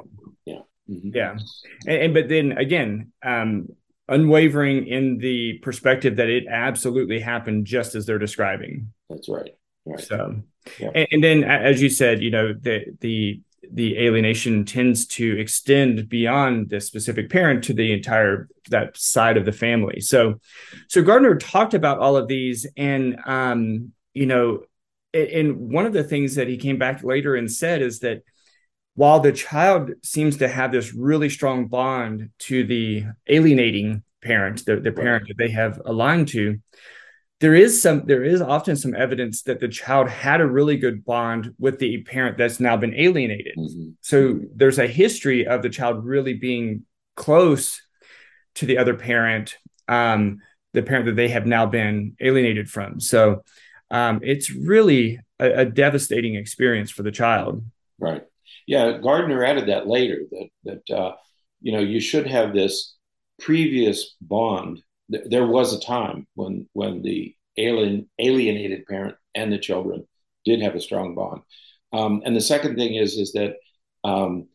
Yeah. 0.86 0.96
Mm-hmm. 0.96 1.10
Yeah, 1.14 1.36
and, 1.86 2.02
and, 2.02 2.14
but 2.14 2.28
then 2.28 2.52
again, 2.52 3.12
um, 3.22 3.68
unwavering 4.08 4.86
in 4.86 5.18
the 5.18 5.58
perspective 5.62 6.16
that 6.16 6.28
it 6.28 6.44
absolutely 6.48 7.20
happened 7.20 7.66
just 7.66 7.94
as 7.94 8.06
they're 8.06 8.18
describing. 8.18 8.92
That's 9.08 9.28
right. 9.28 9.50
Right. 9.86 10.00
So, 10.00 10.42
yeah. 10.78 10.90
and, 10.94 11.08
and 11.10 11.24
then 11.24 11.44
as 11.44 11.82
you 11.82 11.88
said, 11.90 12.22
you 12.22 12.30
know, 12.30 12.52
the 12.52 12.84
the 13.00 13.40
the 13.72 13.98
alienation 13.98 14.64
tends 14.64 15.06
to 15.06 15.38
extend 15.38 16.08
beyond 16.08 16.68
the 16.70 16.80
specific 16.80 17.30
parent 17.30 17.64
to 17.64 17.72
the 17.72 17.92
entire 17.92 18.48
that 18.70 18.96
side 18.96 19.36
of 19.36 19.44
the 19.44 19.52
family. 19.52 20.00
So, 20.00 20.40
so 20.88 21.02
Gardner 21.02 21.36
talked 21.36 21.74
about 21.74 21.98
all 21.98 22.16
of 22.16 22.28
these, 22.28 22.66
and 22.76 23.18
um, 23.26 23.92
you 24.12 24.26
know, 24.26 24.64
and 25.12 25.70
one 25.70 25.86
of 25.86 25.92
the 25.92 26.04
things 26.04 26.34
that 26.34 26.48
he 26.48 26.56
came 26.56 26.78
back 26.78 27.02
later 27.02 27.36
and 27.36 27.50
said 27.50 27.82
is 27.82 28.00
that 28.00 28.22
while 28.94 29.20
the 29.20 29.32
child 29.32 29.90
seems 30.02 30.36
to 30.38 30.48
have 30.48 30.72
this 30.72 30.94
really 30.94 31.28
strong 31.28 31.66
bond 31.66 32.30
to 32.40 32.64
the 32.64 33.04
alienating 33.26 34.02
parent, 34.22 34.64
the, 34.64 34.76
the 34.76 34.92
parent 34.92 35.26
that 35.28 35.36
they 35.36 35.50
have 35.50 35.80
aligned 35.84 36.28
to, 36.28 36.60
there 37.40 37.54
is 37.54 37.82
some 37.82 38.06
there 38.06 38.22
is 38.22 38.40
often 38.40 38.76
some 38.76 38.94
evidence 38.94 39.42
that 39.42 39.60
the 39.60 39.68
child 39.68 40.08
had 40.08 40.40
a 40.40 40.46
really 40.46 40.76
good 40.76 41.04
bond 41.04 41.52
with 41.58 41.78
the 41.78 42.02
parent 42.04 42.38
that's 42.38 42.60
now 42.60 42.76
been 42.76 42.94
alienated. 42.94 43.54
Mm-hmm. 43.58 43.90
So 44.00 44.40
there's 44.54 44.78
a 44.78 44.86
history 44.86 45.46
of 45.46 45.62
the 45.62 45.68
child 45.68 46.04
really 46.04 46.34
being 46.34 46.84
close 47.16 47.82
to 48.54 48.66
the 48.66 48.78
other 48.78 48.94
parent, 48.94 49.56
um, 49.88 50.38
the 50.72 50.82
parent 50.82 51.06
that 51.06 51.16
they 51.16 51.28
have 51.28 51.44
now 51.44 51.66
been 51.66 52.16
alienated 52.20 52.70
from. 52.70 53.00
So 53.00 53.42
um, 53.90 54.20
it's 54.22 54.50
really 54.50 55.18
a, 55.40 55.60
a 55.60 55.64
devastating 55.64 56.36
experience 56.36 56.90
for 56.90 57.02
the 57.02 57.12
child. 57.12 57.64
Right. 57.98 58.24
Yeah, 58.66 58.98
Gardner 58.98 59.44
added 59.44 59.68
that 59.68 59.86
later 59.86 60.20
that 60.30 60.48
that 60.64 60.94
uh, 60.94 61.14
you 61.60 61.72
know 61.72 61.80
you 61.80 62.00
should 62.00 62.26
have 62.26 62.52
this 62.52 62.94
previous 63.40 64.14
bond. 64.20 64.82
There 65.08 65.46
was 65.46 65.74
a 65.74 65.80
time 65.80 66.26
when 66.34 66.68
when 66.72 67.02
the 67.02 67.34
alien 67.56 68.08
alienated 68.18 68.86
parent 68.86 69.16
and 69.34 69.52
the 69.52 69.58
children 69.58 70.06
did 70.44 70.60
have 70.62 70.74
a 70.74 70.80
strong 70.80 71.14
bond. 71.14 71.42
Um, 71.92 72.22
and 72.24 72.34
the 72.34 72.40
second 72.40 72.76
thing 72.76 72.94
is 72.94 73.16
is 73.16 73.32
that 73.32 73.56
um, 74.02 74.48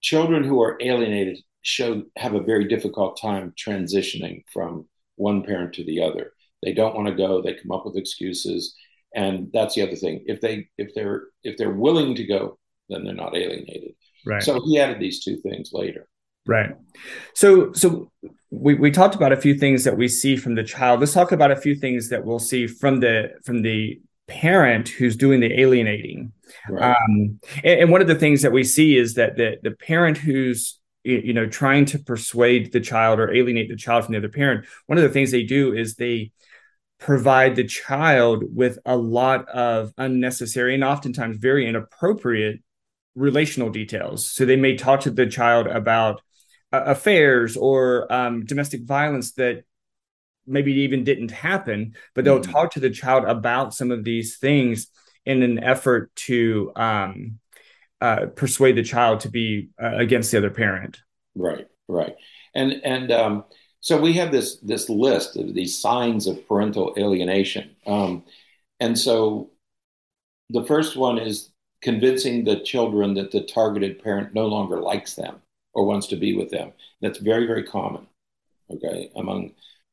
children 0.00 0.44
who 0.44 0.62
are 0.62 0.78
alienated 0.80 1.38
show 1.62 2.02
have 2.16 2.34
a 2.34 2.42
very 2.42 2.66
difficult 2.68 3.20
time 3.20 3.52
transitioning 3.58 4.44
from 4.52 4.86
one 5.16 5.42
parent 5.42 5.74
to 5.74 5.84
the 5.84 6.02
other. 6.02 6.32
They 6.62 6.72
don't 6.72 6.94
want 6.94 7.08
to 7.08 7.14
go. 7.14 7.42
They 7.42 7.54
come 7.54 7.72
up 7.72 7.84
with 7.84 7.96
excuses, 7.96 8.74
and 9.14 9.50
that's 9.52 9.74
the 9.74 9.82
other 9.82 9.96
thing. 9.96 10.24
If 10.26 10.40
they 10.40 10.68
if 10.78 10.94
they're 10.94 11.24
if 11.42 11.56
they're 11.56 11.70
willing 11.70 12.14
to 12.16 12.26
go 12.26 12.58
then 12.90 13.04
they're 13.04 13.14
not 13.14 13.36
alienated. 13.36 13.94
Right. 14.26 14.42
So 14.42 14.60
he 14.64 14.78
added 14.78 15.00
these 15.00 15.24
two 15.24 15.36
things 15.38 15.70
later. 15.72 16.08
Right. 16.46 16.74
So 17.34 17.72
so 17.72 18.10
we, 18.50 18.74
we 18.74 18.90
talked 18.90 19.14
about 19.14 19.32
a 19.32 19.36
few 19.36 19.54
things 19.54 19.84
that 19.84 19.96
we 19.96 20.08
see 20.08 20.36
from 20.36 20.54
the 20.54 20.64
child. 20.64 21.00
Let's 21.00 21.12
talk 21.12 21.32
about 21.32 21.50
a 21.50 21.56
few 21.56 21.74
things 21.74 22.08
that 22.08 22.24
we'll 22.24 22.38
see 22.38 22.66
from 22.66 23.00
the 23.00 23.30
from 23.44 23.62
the 23.62 24.00
parent 24.26 24.88
who's 24.88 25.16
doing 25.16 25.40
the 25.40 25.60
alienating. 25.60 26.32
Right. 26.68 26.96
Um, 26.96 27.40
and, 27.62 27.80
and 27.80 27.90
one 27.90 28.00
of 28.00 28.06
the 28.06 28.14
things 28.14 28.42
that 28.42 28.52
we 28.52 28.64
see 28.64 28.96
is 28.96 29.14
that 29.14 29.36
the 29.36 29.58
the 29.62 29.72
parent 29.72 30.18
who's 30.18 30.78
you 31.04 31.32
know 31.32 31.46
trying 31.46 31.86
to 31.86 31.98
persuade 31.98 32.72
the 32.72 32.80
child 32.80 33.20
or 33.20 33.32
alienate 33.32 33.68
the 33.68 33.76
child 33.76 34.04
from 34.04 34.12
the 34.12 34.18
other 34.18 34.28
parent, 34.28 34.66
one 34.86 34.98
of 34.98 35.04
the 35.04 35.10
things 35.10 35.30
they 35.30 35.44
do 35.44 35.72
is 35.74 35.94
they 35.94 36.32
provide 36.98 37.56
the 37.56 37.64
child 37.64 38.44
with 38.54 38.78
a 38.84 38.96
lot 38.96 39.48
of 39.48 39.92
unnecessary 39.96 40.74
and 40.74 40.84
oftentimes 40.84 41.38
very 41.38 41.66
inappropriate 41.66 42.60
relational 43.20 43.70
details. 43.70 44.26
So 44.26 44.44
they 44.44 44.56
may 44.56 44.76
talk 44.76 45.00
to 45.00 45.10
the 45.10 45.26
child 45.26 45.66
about 45.66 46.22
uh, 46.72 46.82
affairs 46.86 47.56
or 47.56 48.10
um, 48.12 48.44
domestic 48.44 48.84
violence 48.84 49.32
that 49.32 49.64
maybe 50.46 50.72
even 50.72 51.04
didn't 51.04 51.30
happen, 51.30 51.94
but 52.14 52.24
they'll 52.24 52.40
mm-hmm. 52.40 52.50
talk 52.50 52.72
to 52.72 52.80
the 52.80 52.90
child 52.90 53.24
about 53.24 53.74
some 53.74 53.90
of 53.90 54.04
these 54.04 54.38
things 54.38 54.88
in 55.26 55.42
an 55.42 55.62
effort 55.62 56.14
to 56.16 56.72
um, 56.76 57.38
uh, 58.00 58.26
persuade 58.34 58.76
the 58.76 58.82
child 58.82 59.20
to 59.20 59.28
be 59.28 59.68
uh, 59.80 59.96
against 59.96 60.30
the 60.30 60.38
other 60.38 60.50
parent. 60.50 60.98
Right, 61.34 61.66
right, 61.88 62.16
and 62.54 62.80
and 62.84 63.12
um, 63.12 63.44
so 63.80 64.00
we 64.00 64.14
have 64.14 64.32
this 64.32 64.56
this 64.60 64.88
list 64.88 65.36
of 65.36 65.54
these 65.54 65.78
signs 65.78 66.26
of 66.26 66.48
parental 66.48 66.94
alienation, 66.96 67.76
um, 67.86 68.24
and 68.80 68.98
so 68.98 69.50
the 70.48 70.64
first 70.64 70.96
one 70.96 71.18
is 71.18 71.49
convincing 71.82 72.44
the 72.44 72.60
children 72.60 73.14
that 73.14 73.30
the 73.30 73.42
targeted 73.42 74.02
parent 74.02 74.34
no 74.34 74.46
longer 74.46 74.80
likes 74.80 75.14
them 75.14 75.40
or 75.72 75.86
wants 75.86 76.06
to 76.08 76.16
be 76.16 76.36
with 76.36 76.50
them. 76.50 76.72
That's 77.00 77.18
very, 77.18 77.46
very 77.46 77.62
common, 77.62 78.06
okay, 78.70 79.10
among 79.16 79.52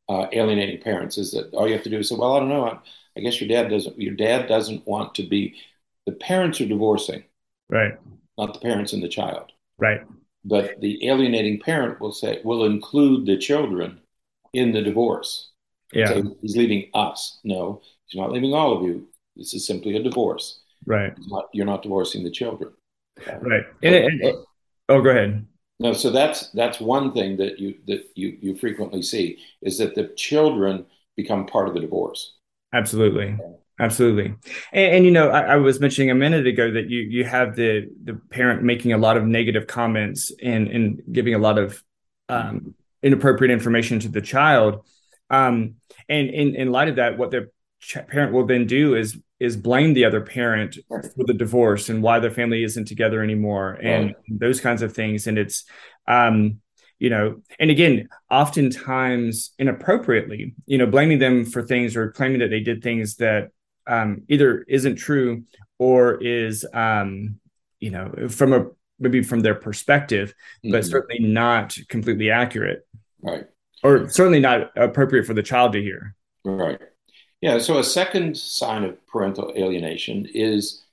uh, 0.10 0.28
alienating 0.32 0.82
parents. 0.82 1.18
Is 1.18 1.32
that 1.32 1.54
all 1.54 1.68
you 1.68 1.74
have 1.74 1.84
to 1.84 1.90
do 1.90 2.00
is 2.00 2.10
say, 2.10 2.16
"Well, 2.16 2.36
I 2.36 2.40
don't 2.40 2.50
know. 2.50 2.66
I, 2.66 2.80
I 3.18 3.22
guess 3.22 3.40
your 3.40 3.48
dad 3.48 3.70
doesn't. 3.70 4.00
Your 4.00 4.16
dad 4.16 4.48
doesn't 4.48 4.88
want 4.88 5.16
to 5.16 5.24
be." 5.24 5.56
The 6.06 6.14
parents 6.14 6.62
are 6.62 6.68
divorcing, 6.68 7.24
right? 7.70 7.94
Not 8.38 8.54
the 8.54 8.60
parents 8.60 8.94
and 8.94 9.04
the 9.04 9.10
child, 9.10 9.52
right? 9.78 10.02
But 10.46 10.80
the 10.80 11.08
alienating 11.08 11.60
parent 11.60 12.00
will 12.00 12.14
say 12.14 12.42
will 12.44 12.66
include 12.66 13.26
the 13.26 13.38
children 13.38 14.00
in 14.54 14.72
the 14.72 14.82
divorce. 14.82 15.52
Yeah, 15.92 16.08
say, 16.08 16.24
he's 16.42 16.56
leaving 16.58 16.90
us. 16.94 17.40
No, 17.44 17.82
he's 18.06 18.20
not 18.20 18.32
leaving 18.32 18.54
all 18.54 18.78
of 18.78 18.84
you. 18.84 19.08
This 19.36 19.54
is 19.54 19.68
simply 19.68 19.96
a 19.96 20.04
divorce. 20.04 20.62
Right. 20.88 21.14
Not, 21.28 21.50
you're 21.54 21.66
not 21.66 21.84
divorcing 21.84 22.24
the 22.24 22.32
children. 22.32 22.74
Right. 23.42 23.64
And, 23.84 23.96
and, 23.96 24.22
and, 24.22 24.38
oh, 24.90 25.02
go 25.02 25.10
ahead. 25.10 25.46
No, 25.80 25.94
so 25.94 26.10
that's 26.10 26.50
that's 26.52 26.80
one 26.80 27.14
thing 27.14 27.38
that 27.38 27.60
you 27.60 27.76
that 27.86 28.10
you 28.16 28.38
you 28.42 28.56
frequently 28.56 29.04
see 29.04 29.38
is 29.62 29.78
that 29.78 29.94
the 29.94 30.08
children 30.16 30.86
become 31.16 31.46
part 31.46 31.68
of 31.68 31.76
the 31.76 31.80
divorce. 31.80 32.36
Absolutely. 32.74 33.38
Absolutely, 33.80 34.34
and, 34.74 34.96
and 34.96 35.06
you 35.06 35.12
know, 35.12 35.30
I, 35.30 35.42
I, 35.42 35.56
was 35.58 35.80
mentioning 35.80 36.10
a 36.10 36.16
minute 36.16 36.48
ago 36.48 36.72
that 36.72 36.90
you 36.90 37.02
you 37.02 37.26
have 37.26 37.56
the 37.56 37.88
the 38.06 38.16
parent 38.32 38.64
making 38.64 38.92
a 38.92 38.98
lot 38.98 39.18
of 39.18 39.24
negative 39.24 39.68
comments 39.68 40.32
and 40.42 40.68
and 40.68 41.04
giving 41.12 41.36
a 41.36 41.38
lot 41.38 41.60
of 41.60 41.84
um, 42.28 42.74
inappropriate 43.04 43.52
information 43.52 44.00
to 44.00 44.10
the 44.10 44.20
child, 44.20 44.84
um, 45.30 45.76
and 46.10 46.30
in 46.32 46.56
in 46.56 46.72
light 46.72 46.88
of 46.88 46.96
that, 46.96 47.20
what 47.20 47.30
the 47.30 47.52
parent 48.08 48.34
will 48.34 48.46
then 48.46 48.66
do 48.66 48.96
is 48.96 49.18
is 49.40 49.56
blame 49.56 49.94
the 49.94 50.06
other 50.06 50.22
parent 50.22 50.78
for 50.90 51.24
the 51.26 51.34
divorce 51.34 51.90
and 51.90 52.02
why 52.02 52.20
their 52.20 52.32
family 52.32 52.64
isn't 52.64 52.88
together 52.88 53.22
anymore 53.22 53.74
and 53.74 54.08
right. 54.08 54.16
those 54.40 54.60
kinds 54.60 54.82
of 54.82 54.94
things 54.94 55.28
and 55.28 55.38
it's 55.38 55.66
um 56.08 56.60
you 56.98 57.10
know 57.10 57.40
and 57.60 57.70
again 57.70 58.10
oftentimes 58.32 59.54
inappropriately 59.60 60.56
you 60.66 60.78
know 60.78 60.88
blaming 60.88 61.20
them 61.20 61.46
for 61.46 61.62
things 61.62 61.96
or 61.96 62.12
claiming 62.12 62.40
that 62.40 62.50
they 62.50 62.62
did 62.62 62.82
things 62.82 63.18
that 63.18 63.50
um 63.86 64.24
either 64.28 64.66
isn't 64.68 64.96
true 64.96 65.44
or 65.78 66.22
is 66.24 66.66
um 66.74 67.40
you 67.80 67.92
know, 67.92 68.28
from 68.30 68.54
a 68.54 68.66
maybe 69.00 69.22
from 69.22 69.42
their 69.42 69.56
perspective, 69.56 70.34
mm-hmm. 70.64 70.72
but 70.72 70.86
certainly 70.86 71.20
not 71.20 71.78
completely 71.88 72.32
accurate. 72.32 72.88
Right. 73.22 73.46
Or 73.84 74.10
certainly 74.10 74.40
not 74.40 74.72
appropriate 74.76 75.26
for 75.26 75.34
the 75.34 75.44
child 75.44 75.74
to 75.74 75.82
hear. 75.82 76.16
Right. 76.44 76.80
Yeah. 77.42 77.60
So 77.60 77.78
a 77.78 77.84
second 77.84 78.38
sign 78.38 78.84
of 78.84 79.06
parental 79.08 79.54
alienation 79.56 80.28
is 80.34 80.84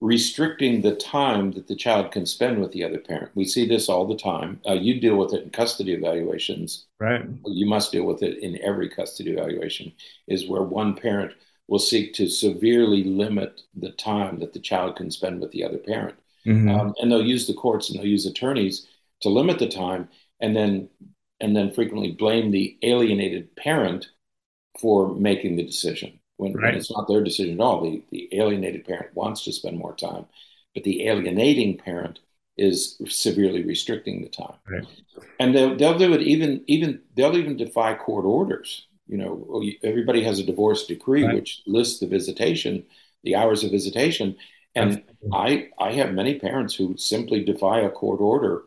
restricting 0.00 0.80
the 0.80 0.96
time 0.96 1.52
that 1.52 1.68
the 1.68 1.76
child 1.76 2.10
can 2.10 2.24
spend 2.24 2.58
with 2.58 2.72
the 2.72 2.82
other 2.82 2.98
parent. 2.98 3.30
We 3.34 3.44
see 3.44 3.68
this 3.68 3.88
all 3.88 4.06
the 4.06 4.16
time. 4.16 4.60
Uh, 4.66 4.72
you 4.72 4.98
deal 4.98 5.16
with 5.16 5.34
it 5.34 5.42
in 5.42 5.50
custody 5.50 5.92
evaluations. 5.92 6.86
Right. 6.98 7.22
You 7.44 7.66
must 7.66 7.92
deal 7.92 8.04
with 8.04 8.22
it 8.22 8.38
in 8.38 8.58
every 8.62 8.88
custody 8.88 9.32
evaluation, 9.32 9.92
is 10.26 10.48
where 10.48 10.62
one 10.62 10.94
parent 10.94 11.32
will 11.68 11.78
seek 11.78 12.14
to 12.14 12.28
severely 12.28 13.04
limit 13.04 13.60
the 13.76 13.92
time 13.92 14.40
that 14.40 14.54
the 14.54 14.58
child 14.58 14.96
can 14.96 15.10
spend 15.10 15.40
with 15.40 15.50
the 15.52 15.64
other 15.64 15.78
parent. 15.78 16.16
Mm-hmm. 16.46 16.70
Um, 16.70 16.94
and 16.98 17.12
they'll 17.12 17.24
use 17.24 17.46
the 17.46 17.54
courts 17.54 17.90
and 17.90 17.98
they'll 17.98 18.06
use 18.06 18.24
attorneys 18.24 18.88
to 19.20 19.28
limit 19.28 19.58
the 19.58 19.68
time 19.68 20.08
and 20.40 20.56
then 20.56 20.88
and 21.42 21.56
then 21.56 21.72
frequently 21.72 22.12
blame 22.12 22.50
the 22.50 22.76
alienated 22.82 23.54
parent 23.56 24.10
for 24.78 25.14
making 25.14 25.56
the 25.56 25.64
decision 25.64 26.20
when, 26.36 26.54
right. 26.54 26.66
when, 26.66 26.74
it's 26.74 26.90
not 26.90 27.08
their 27.08 27.22
decision 27.22 27.54
at 27.54 27.60
all. 27.60 27.82
The, 27.82 28.02
the 28.10 28.28
alienated 28.32 28.84
parent 28.84 29.14
wants 29.14 29.44
to 29.44 29.52
spend 29.52 29.78
more 29.78 29.94
time, 29.94 30.26
but 30.74 30.84
the 30.84 31.06
alienating 31.06 31.78
parent 31.78 32.20
is 32.56 33.00
severely 33.08 33.64
restricting 33.64 34.22
the 34.22 34.28
time. 34.28 34.56
Right. 34.68 34.86
And 35.38 35.54
they'll, 35.54 35.76
they'll 35.76 35.98
do 35.98 36.12
it 36.12 36.22
even 36.22 36.62
even 36.66 37.00
they'll 37.16 37.36
even 37.36 37.56
defy 37.56 37.94
court 37.94 38.24
orders. 38.24 38.86
You 39.06 39.18
know, 39.18 39.46
oh, 39.50 39.64
everybody 39.82 40.22
has 40.24 40.38
a 40.38 40.44
divorce 40.44 40.86
decree 40.86 41.24
right. 41.24 41.34
which 41.34 41.62
lists 41.66 41.98
the 41.98 42.06
visitation, 42.06 42.84
the 43.24 43.34
hours 43.34 43.64
of 43.64 43.70
visitation, 43.70 44.36
and 44.74 45.02
I 45.32 45.68
I 45.78 45.92
have 45.92 46.12
many 46.12 46.38
parents 46.38 46.74
who 46.74 46.96
simply 46.96 47.44
defy 47.44 47.80
a 47.80 47.90
court 47.90 48.20
order, 48.20 48.62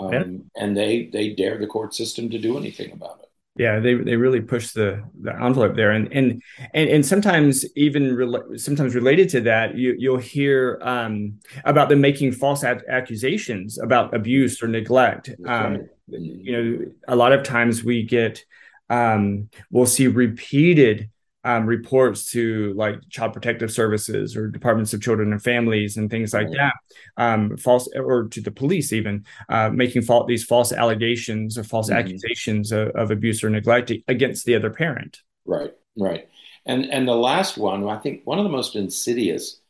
um, 0.00 0.12
yeah. 0.12 0.24
and 0.56 0.76
they 0.76 1.06
they 1.12 1.34
dare 1.34 1.58
the 1.58 1.68
court 1.68 1.94
system 1.94 2.30
to 2.30 2.38
do 2.38 2.58
anything 2.58 2.90
about 2.90 3.20
it 3.20 3.25
yeah 3.56 3.80
they 3.80 3.94
they 3.94 4.16
really 4.16 4.40
push 4.40 4.72
the 4.72 5.02
the 5.20 5.34
envelope 5.34 5.76
there. 5.76 5.90
And 5.90 6.12
and 6.12 6.42
and, 6.74 6.88
and 6.90 7.06
sometimes 7.06 7.64
even 7.76 8.56
sometimes 8.56 8.94
related 8.94 9.28
to 9.30 9.40
that 9.42 9.76
you 9.76 9.94
you'll 9.98 10.18
hear 10.18 10.78
um, 10.82 11.40
about 11.64 11.88
them 11.88 12.00
making 12.00 12.32
false 12.32 12.64
ad- 12.64 12.84
accusations 12.88 13.78
about 13.78 14.14
abuse 14.14 14.62
or 14.62 14.68
neglect. 14.68 15.30
Um, 15.46 15.88
you 16.08 16.52
know 16.52 16.86
a 17.08 17.16
lot 17.16 17.32
of 17.32 17.42
times 17.42 17.82
we 17.82 18.02
get 18.02 18.44
um, 18.88 19.48
we'll 19.70 19.86
see 19.86 20.06
repeated 20.06 21.10
um, 21.46 21.64
reports 21.64 22.30
to 22.32 22.74
like 22.74 22.96
child 23.08 23.32
protective 23.32 23.70
services 23.70 24.36
or 24.36 24.48
departments 24.48 24.92
of 24.92 25.00
children 25.00 25.32
and 25.32 25.40
families 25.40 25.96
and 25.96 26.10
things 26.10 26.34
like 26.34 26.50
that 26.50 26.74
um, 27.16 27.56
false 27.56 27.88
or 27.94 28.24
to 28.28 28.40
the 28.40 28.50
police 28.50 28.92
even 28.92 29.24
uh, 29.48 29.70
making 29.70 30.02
fault 30.02 30.26
these 30.26 30.42
false 30.42 30.72
allegations 30.72 31.56
or 31.56 31.62
false 31.62 31.88
mm-hmm. 31.88 31.98
accusations 31.98 32.72
of, 32.72 32.88
of, 32.88 33.12
abuse 33.12 33.44
or 33.44 33.48
neglect 33.48 33.92
against 34.08 34.44
the 34.44 34.56
other 34.56 34.70
parent. 34.70 35.20
Right 35.44 35.72
right. 35.96 36.28
And 36.66 36.86
and 36.92 37.06
the 37.06 37.14
last 37.14 37.56
one 37.56 37.88
i 37.88 37.96
think 37.96 38.22
one 38.24 38.38
of 38.38 38.44
the 38.44 38.50
most 38.50 38.74
insidious 38.74 39.60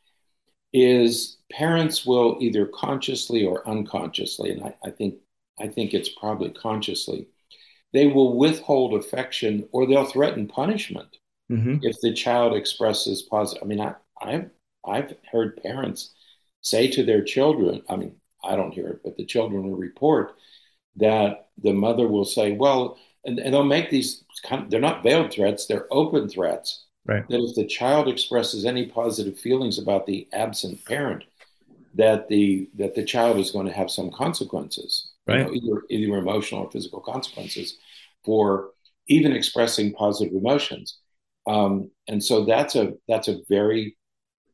is 0.72 1.36
parents 1.52 2.06
will 2.06 2.38
either 2.40 2.66
consciously 2.66 3.44
or 3.44 3.68
unconsciously 3.68 4.50
and 4.50 4.64
I, 4.64 4.74
I 4.82 4.90
think 4.90 5.16
i 5.60 5.68
think 5.68 5.92
it's 5.92 6.08
probably 6.08 6.50
consciously 6.50 7.26
they 7.92 8.06
will 8.06 8.38
withhold 8.38 8.94
affection 8.94 9.68
or 9.72 9.86
they'll 9.86 10.06
threaten 10.06 10.48
punishment 10.48 11.18
mm-hmm. 11.50 11.78
if 11.82 12.00
the 12.00 12.12
child 12.12 12.54
expresses 12.54 13.22
positive. 13.22 13.62
I 13.62 13.66
mean, 13.66 13.80
I, 13.80 13.94
I've 14.20 14.50
I've 14.86 15.14
heard 15.30 15.62
parents 15.62 16.14
say 16.60 16.88
to 16.88 17.04
their 17.04 17.22
children. 17.22 17.82
I 17.88 17.96
mean, 17.96 18.16
I 18.44 18.56
don't 18.56 18.72
hear 18.72 18.88
it, 18.88 19.00
but 19.04 19.16
the 19.16 19.24
children 19.24 19.64
will 19.64 19.76
report 19.76 20.34
that 20.96 21.48
the 21.62 21.72
mother 21.72 22.08
will 22.08 22.24
say, 22.24 22.52
"Well," 22.52 22.98
and, 23.24 23.38
and 23.38 23.52
they'll 23.52 23.64
make 23.64 23.90
these. 23.90 24.24
They're 24.68 24.80
not 24.80 25.02
veiled 25.02 25.32
threats; 25.32 25.66
they're 25.66 25.86
open 25.90 26.28
threats. 26.28 26.84
Right. 27.04 27.26
That 27.28 27.40
if 27.40 27.54
the 27.54 27.66
child 27.66 28.08
expresses 28.08 28.64
any 28.64 28.86
positive 28.86 29.38
feelings 29.38 29.78
about 29.78 30.06
the 30.06 30.26
absent 30.32 30.84
parent, 30.84 31.22
that 31.94 32.28
the 32.28 32.68
that 32.74 32.94
the 32.94 33.04
child 33.04 33.38
is 33.38 33.50
going 33.50 33.66
to 33.66 33.72
have 33.72 33.90
some 33.90 34.10
consequences, 34.10 35.12
right? 35.26 35.38
You 35.38 35.44
know, 35.44 35.52
either 35.52 35.82
either 35.90 36.16
emotional 36.16 36.62
or 36.62 36.70
physical 36.70 37.00
consequences 37.00 37.78
for 38.24 38.70
even 39.08 39.32
expressing 39.32 39.92
positive 39.92 40.34
emotions. 40.34 40.98
Um, 41.46 41.90
and 42.08 42.22
so 42.22 42.44
that's 42.44 42.76
a 42.76 42.94
that's 43.08 43.28
a 43.28 43.40
very 43.48 43.96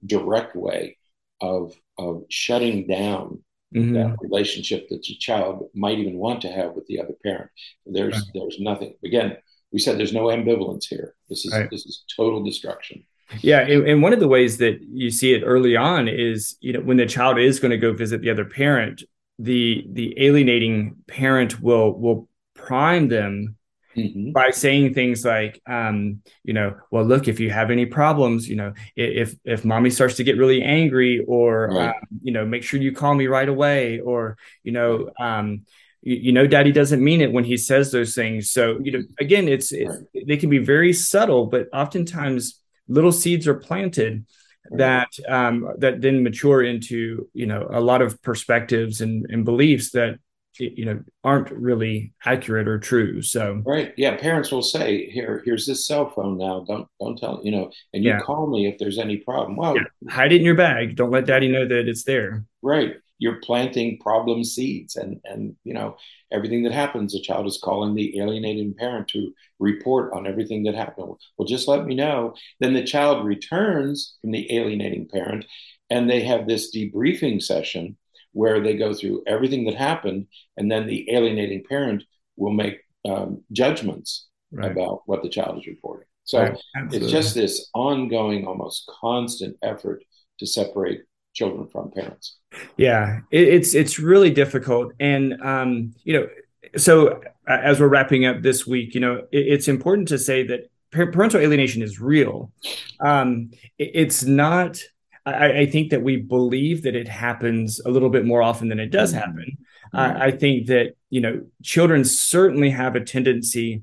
direct 0.05 0.57
way 0.57 0.98
of 1.40 1.74
of 1.98 2.24
shutting 2.28 2.87
down 2.87 3.42
mm-hmm. 3.74 3.94
that 3.94 4.16
relationship 4.20 4.88
that 4.88 5.09
your 5.09 5.18
child 5.18 5.70
might 5.74 5.98
even 5.98 6.16
want 6.16 6.42
to 6.42 6.48
have 6.48 6.72
with 6.72 6.87
the 6.87 7.00
other 7.00 7.14
parent. 7.24 7.50
There's 7.87 8.14
right. 8.14 8.24
there's 8.35 8.59
nothing. 8.61 8.94
Again, 9.05 9.37
we 9.72 9.78
said 9.78 9.98
there's 9.98 10.12
no 10.12 10.26
ambivalence 10.26 10.85
here. 10.88 11.14
This 11.28 11.44
is 11.44 11.52
right. 11.52 11.70
this 11.70 11.87
is 11.87 12.05
total 12.14 12.42
destruction. 12.42 13.05
Yeah, 13.40 13.61
and, 13.61 13.88
and, 13.88 14.02
one 14.02 14.12
of 14.12 14.20
the 14.20 14.28
ways 14.28 14.59
that 14.59 14.83
you 14.83 15.11
see 15.11 15.33
it 15.33 15.42
early 15.42 15.74
on 15.74 16.07
is 16.07 16.57
you 16.61 16.74
know 16.74 16.81
when 16.81 16.98
the 16.98 17.07
child 17.07 17.38
is 17.38 17.61
going 17.61 17.70
to 17.70 17.78
go 17.78 17.94
visit 17.94 18.20
the 18.20 18.31
other 18.31 18.44
parent, 18.44 19.05
the 19.38 19.87
the 19.90 20.14
alienating 20.18 20.96
parent 21.07 21.61
will 21.61 21.98
will 21.98 22.28
prime 22.55 23.09
them 23.09 23.57
Mm-hmm. 23.96 24.33
by 24.33 24.50
saying 24.50 24.94
things 24.94 25.22
like 25.22 25.61
um, 25.66 26.22
you 26.44 26.55
know 26.55 26.76
well 26.90 27.05
look 27.05 27.28
if 27.28 27.38
you 27.40 27.50
have 27.50 27.70
any 27.70 27.85
problems 27.85 28.48
you 28.48 28.57
know 28.57 28.72
if 28.96 29.35
if 29.44 29.66
mommy 29.66 29.90
starts 29.90 30.16
to 30.16 30.24
get 30.24 30.38
really 30.38 30.62
angry 30.62 31.22
or 31.28 31.68
right. 31.68 31.88
um, 31.88 31.94
you 32.22 32.33
know 32.33 32.46
make 32.46 32.62
sure 32.62 32.81
you 32.81 32.92
call 32.92 33.14
me 33.14 33.26
right 33.26 33.50
away 33.50 34.00
or 34.00 34.38
you 34.62 34.72
know 34.72 35.11
um, 35.20 35.66
you, 36.00 36.16
you, 36.16 36.33
know 36.33 36.46
daddy 36.46 36.72
doesn't 36.72 37.05
mean 37.05 37.20
it 37.20 37.33
when 37.33 37.44
he 37.44 37.59
says 37.59 37.92
those 37.92 38.14
things 38.14 38.50
so 38.50 38.78
you 38.83 38.92
know 38.92 39.02
again 39.20 39.46
it's, 39.46 39.72
it's 39.72 39.94
right. 39.94 40.26
they 40.26 40.38
can 40.38 40.48
be 40.48 40.59
very 40.59 40.94
subtle 40.94 41.44
but 41.44 41.68
oftentimes 41.74 42.61
little 42.88 43.12
seeds 43.12 43.46
are 43.46 43.55
planted 43.55 44.24
that 44.70 45.11
um, 45.28 45.68
that 45.78 46.00
then 46.00 46.22
mature 46.22 46.62
into 46.62 47.28
you 47.35 47.44
know 47.44 47.68
a 47.70 47.81
lot 47.81 48.00
of 48.00 48.22
perspectives 48.22 49.02
and, 49.02 49.26
and 49.28 49.44
beliefs 49.44 49.90
that 49.90 50.18
you 50.58 50.84
know 50.84 51.02
aren't 51.24 51.50
really 51.50 52.12
accurate 52.24 52.68
or 52.68 52.78
true. 52.78 53.22
So 53.22 53.62
right. 53.64 53.92
Yeah. 53.96 54.16
Parents 54.16 54.52
will 54.52 54.62
say 54.62 55.10
here 55.10 55.42
here's 55.44 55.66
this 55.66 55.86
cell 55.86 56.10
phone 56.10 56.38
now. 56.38 56.64
Don't 56.66 56.88
don't 57.00 57.18
tell 57.18 57.40
you 57.42 57.50
know 57.50 57.70
and 57.92 58.04
you 58.04 58.10
yeah. 58.10 58.20
call 58.20 58.46
me 58.48 58.66
if 58.66 58.78
there's 58.78 58.98
any 58.98 59.18
problem. 59.18 59.56
Well 59.56 59.76
yeah. 59.76 60.10
hide 60.10 60.32
it 60.32 60.36
in 60.36 60.44
your 60.44 60.54
bag. 60.54 60.96
Don't 60.96 61.10
let 61.10 61.26
daddy 61.26 61.48
know 61.48 61.66
that 61.66 61.88
it's 61.88 62.04
there. 62.04 62.44
Right. 62.62 62.94
You're 63.18 63.40
planting 63.40 63.98
problem 63.98 64.44
seeds 64.44 64.96
and 64.96 65.20
and 65.24 65.56
you 65.64 65.74
know 65.74 65.96
everything 66.32 66.62
that 66.64 66.72
happens 66.72 67.14
a 67.14 67.20
child 67.20 67.46
is 67.46 67.60
calling 67.62 67.94
the 67.94 68.18
alienating 68.18 68.74
parent 68.74 69.08
to 69.08 69.32
report 69.58 70.12
on 70.12 70.26
everything 70.26 70.64
that 70.64 70.74
happened. 70.74 71.14
Well 71.38 71.48
just 71.48 71.68
let 71.68 71.86
me 71.86 71.94
know. 71.94 72.34
Then 72.60 72.74
the 72.74 72.84
child 72.84 73.24
returns 73.24 74.16
from 74.20 74.32
the 74.32 74.54
alienating 74.54 75.08
parent 75.08 75.46
and 75.88 76.08
they 76.08 76.22
have 76.22 76.46
this 76.46 76.74
debriefing 76.74 77.42
session 77.42 77.96
where 78.32 78.60
they 78.60 78.76
go 78.76 78.94
through 78.94 79.22
everything 79.26 79.64
that 79.66 79.74
happened, 79.74 80.26
and 80.56 80.70
then 80.70 80.86
the 80.86 81.10
alienating 81.10 81.62
parent 81.68 82.04
will 82.36 82.52
make 82.52 82.80
um, 83.08 83.42
judgments 83.52 84.26
right. 84.52 84.70
about 84.70 85.02
what 85.06 85.22
the 85.22 85.28
child 85.28 85.58
is 85.58 85.66
reporting. 85.66 86.06
So 86.24 86.40
right. 86.40 86.58
it's 86.92 87.10
just 87.10 87.34
this 87.34 87.68
ongoing, 87.74 88.46
almost 88.46 88.90
constant 89.00 89.56
effort 89.62 90.04
to 90.38 90.46
separate 90.46 91.02
children 91.34 91.68
from 91.70 91.90
parents. 91.90 92.38
Yeah, 92.76 93.20
it, 93.30 93.48
it's 93.48 93.74
it's 93.74 93.98
really 93.98 94.30
difficult, 94.30 94.92
and 95.00 95.40
um, 95.42 95.94
you 96.04 96.12
know, 96.14 96.28
so 96.76 97.20
as 97.48 97.80
we're 97.80 97.88
wrapping 97.88 98.24
up 98.24 98.42
this 98.42 98.66
week, 98.66 98.94
you 98.94 99.00
know, 99.00 99.16
it, 99.32 99.46
it's 99.46 99.68
important 99.68 100.08
to 100.08 100.18
say 100.18 100.46
that 100.46 100.70
parental 100.90 101.40
alienation 101.40 101.82
is 101.82 102.00
real. 102.00 102.52
Um, 103.00 103.50
it, 103.78 103.90
it's 103.94 104.22
not 104.22 104.80
I, 105.24 105.61
I, 105.61 105.66
think 105.66 105.90
that 105.90 106.02
we 106.02 106.16
believe 106.16 106.82
that 106.82 106.96
it 106.96 107.08
happens 107.08 107.80
a 107.85 107.90
little 107.90 108.11
bit 108.11 108.24
more 108.24 108.42
often 108.42 108.68
than 108.68 108.80
it 108.80 108.90
does 108.90 109.12
mm-hmm. 109.12 109.20
happen. 109.20 109.58
Mm-hmm. 109.94 109.98
Uh, 109.98 110.24
I 110.24 110.30
think 110.32 110.66
that 110.66 110.94
you 111.11 111.20
know 111.20 111.42
children 111.62 112.04
certainly 112.04 112.70
have 112.70 112.96
a 112.96 113.04
tendency 113.04 113.82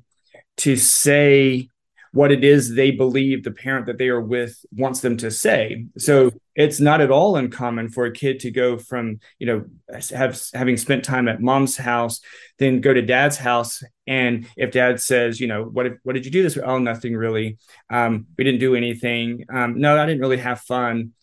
to 0.57 0.75
say 0.75 1.69
what 2.11 2.31
it 2.31 2.43
is 2.43 2.73
they 2.73 2.91
believe 2.91 3.43
the 3.43 3.51
parent 3.51 3.85
that 3.85 3.97
they 3.97 4.07
are 4.07 4.21
with 4.21 4.65
wants 4.71 5.01
them 5.01 5.17
to 5.17 5.29
say. 5.29 5.85
So 5.97 6.31
it's 6.55 6.79
not 6.79 7.01
at 7.01 7.11
all 7.11 7.35
uncommon 7.35 7.89
for 7.89 8.05
a 8.05 8.11
kid 8.11 8.39
to 8.41 8.51
go 8.51 8.77
from, 8.77 9.19
you 9.37 9.45
know, 9.45 9.65
have 10.09 10.41
having 10.53 10.77
spent 10.77 11.05
time 11.05 11.27
at 11.27 11.41
mom's 11.41 11.77
house, 11.77 12.19
then 12.57 12.81
go 12.81 12.93
to 12.93 13.01
dad's 13.01 13.37
house. 13.37 13.83
And 14.07 14.47
if 14.57 14.71
dad 14.71 14.99
says, 14.99 15.39
you 15.39 15.47
know, 15.47 15.63
what 15.63 15.97
what 16.03 16.13
did 16.13 16.25
you 16.25 16.31
do 16.31 16.43
this? 16.43 16.57
Oh, 16.57 16.79
nothing 16.79 17.15
really. 17.15 17.57
Um, 17.89 18.25
we 18.37 18.43
didn't 18.43 18.59
do 18.59 18.75
anything. 18.75 19.45
Um, 19.53 19.79
no, 19.79 19.97
I 19.97 20.05
didn't 20.05 20.21
really 20.21 20.37
have 20.37 20.61
fun 20.61 21.13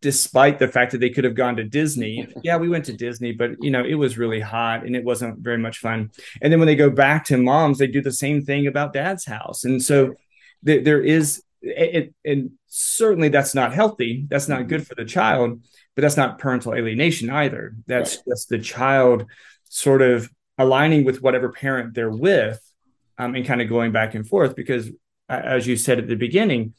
despite 0.00 0.58
the 0.58 0.68
fact 0.68 0.92
that 0.92 0.98
they 0.98 1.10
could 1.10 1.24
have 1.24 1.34
gone 1.34 1.56
to 1.56 1.64
Disney. 1.64 2.28
Yeah, 2.42 2.56
we 2.58 2.68
went 2.68 2.84
to 2.86 2.92
Disney, 2.92 3.32
but 3.32 3.52
you 3.60 3.70
know, 3.70 3.84
it 3.84 3.94
was 3.94 4.18
really 4.18 4.40
hot 4.40 4.84
and 4.84 4.94
it 4.94 5.04
wasn't 5.04 5.38
very 5.38 5.56
much 5.56 5.78
fun. 5.78 6.10
And 6.42 6.52
then 6.52 6.60
when 6.60 6.66
they 6.66 6.76
go 6.76 6.90
back 6.90 7.24
to 7.26 7.38
mom's, 7.38 7.78
they 7.78 7.86
do 7.86 8.02
the 8.02 8.12
same 8.12 8.44
thing 8.44 8.66
about 8.66 8.92
dad's 8.92 9.24
house. 9.24 9.64
And 9.64 9.82
so 9.82 10.14
th- 10.66 10.84
there 10.84 11.00
is 11.00 11.42
it, 11.62 12.14
and 12.24 12.52
certainly 12.66 13.28
that's 13.28 13.54
not 13.54 13.72
healthy. 13.72 14.26
That's 14.28 14.48
not 14.48 14.68
good 14.68 14.86
for 14.86 14.94
the 14.94 15.04
child, 15.04 15.62
but 15.94 16.02
that's 16.02 16.16
not 16.16 16.38
parental 16.38 16.74
alienation 16.74 17.30
either. 17.30 17.74
That's 17.86 18.16
right. 18.16 18.24
just 18.28 18.48
the 18.48 18.58
child 18.58 19.24
sort 19.64 20.02
of 20.02 20.30
aligning 20.58 21.04
with 21.04 21.22
whatever 21.22 21.50
parent 21.50 21.94
they're 21.94 22.10
with 22.10 22.60
um, 23.18 23.34
and 23.34 23.46
kind 23.46 23.62
of 23.62 23.68
going 23.68 23.92
back 23.92 24.14
and 24.14 24.26
forth. 24.26 24.54
Because, 24.54 24.90
as 25.28 25.66
you 25.66 25.76
said 25.76 25.98
at 25.98 26.08
the 26.08 26.16
beginning, 26.16 26.74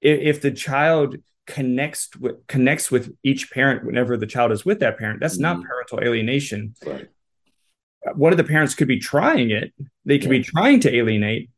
if, 0.00 0.36
if 0.36 0.40
the 0.42 0.50
child 0.50 1.16
connects 1.46 2.08
with 2.18 2.46
connects 2.46 2.90
with 2.90 3.14
each 3.22 3.50
parent 3.50 3.84
whenever 3.84 4.16
the 4.16 4.26
child 4.26 4.52
is 4.52 4.64
with 4.64 4.80
that 4.80 4.98
parent, 4.98 5.20
that's 5.20 5.34
mm-hmm. 5.34 5.60
not 5.60 5.64
parental 5.64 6.00
alienation. 6.00 6.74
Right. 6.84 7.08
One 8.14 8.32
of 8.32 8.36
the 8.36 8.44
parents 8.44 8.74
could 8.74 8.88
be 8.88 9.00
trying 9.00 9.50
it; 9.50 9.72
they 10.04 10.18
could 10.18 10.30
yeah. 10.30 10.38
be 10.38 10.44
trying 10.44 10.80
to 10.80 10.94
alienate, 10.94 11.50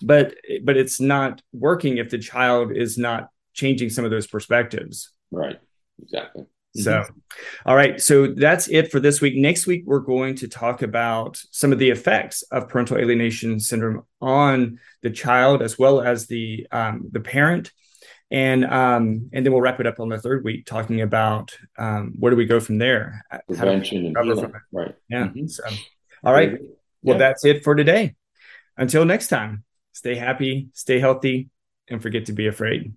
but 0.00 0.34
but 0.64 0.76
it's 0.76 1.00
not 1.00 1.42
working 1.52 1.98
if 1.98 2.10
the 2.10 2.18
child 2.18 2.74
is 2.74 2.96
not 2.96 3.28
changing 3.52 3.90
some 3.90 4.04
of 4.04 4.10
those 4.10 4.26
perspectives 4.26 5.10
right 5.30 5.58
exactly 6.02 6.44
so 6.74 6.92
mm-hmm. 6.92 7.12
all 7.66 7.76
right 7.76 8.00
so 8.00 8.28
that's 8.28 8.68
it 8.68 8.90
for 8.90 8.98
this 8.98 9.20
week 9.20 9.36
next 9.36 9.66
week 9.66 9.82
we're 9.84 9.98
going 9.98 10.34
to 10.34 10.48
talk 10.48 10.80
about 10.80 11.40
some 11.50 11.72
of 11.72 11.78
the 11.78 11.90
effects 11.90 12.42
of 12.50 12.68
parental 12.68 12.96
alienation 12.96 13.60
syndrome 13.60 14.04
on 14.22 14.78
the 15.02 15.10
child 15.10 15.60
as 15.60 15.78
well 15.78 16.00
as 16.00 16.26
the 16.28 16.66
um, 16.72 17.08
the 17.12 17.20
parent 17.20 17.72
and 18.32 18.64
um, 18.64 19.30
and 19.32 19.46
then 19.46 19.52
we'll 19.52 19.62
wrap 19.62 19.78
it 19.78 19.86
up 19.86 20.00
on 20.00 20.08
the 20.08 20.18
third 20.18 20.42
week 20.42 20.66
talking 20.66 21.00
about 21.00 21.56
um, 21.78 22.14
where 22.18 22.30
do 22.30 22.36
we 22.36 22.46
go 22.46 22.58
from 22.58 22.78
there 22.78 23.24
prevention 23.46 24.06
and 24.06 24.16
healing. 24.24 24.52
right 24.72 24.94
yeah 25.08 25.26
mm-hmm. 25.26 25.46
so 25.46 25.62
all 26.24 26.32
right 26.32 26.58
well 27.02 27.14
yeah. 27.14 27.18
that's 27.18 27.44
it 27.44 27.62
for 27.62 27.74
today 27.76 28.14
until 28.76 29.04
next 29.04 29.28
time 29.28 29.64
Stay 29.92 30.14
happy, 30.14 30.68
stay 30.72 30.98
healthy, 30.98 31.50
and 31.88 32.02
forget 32.02 32.26
to 32.26 32.32
be 32.32 32.46
afraid. 32.46 32.94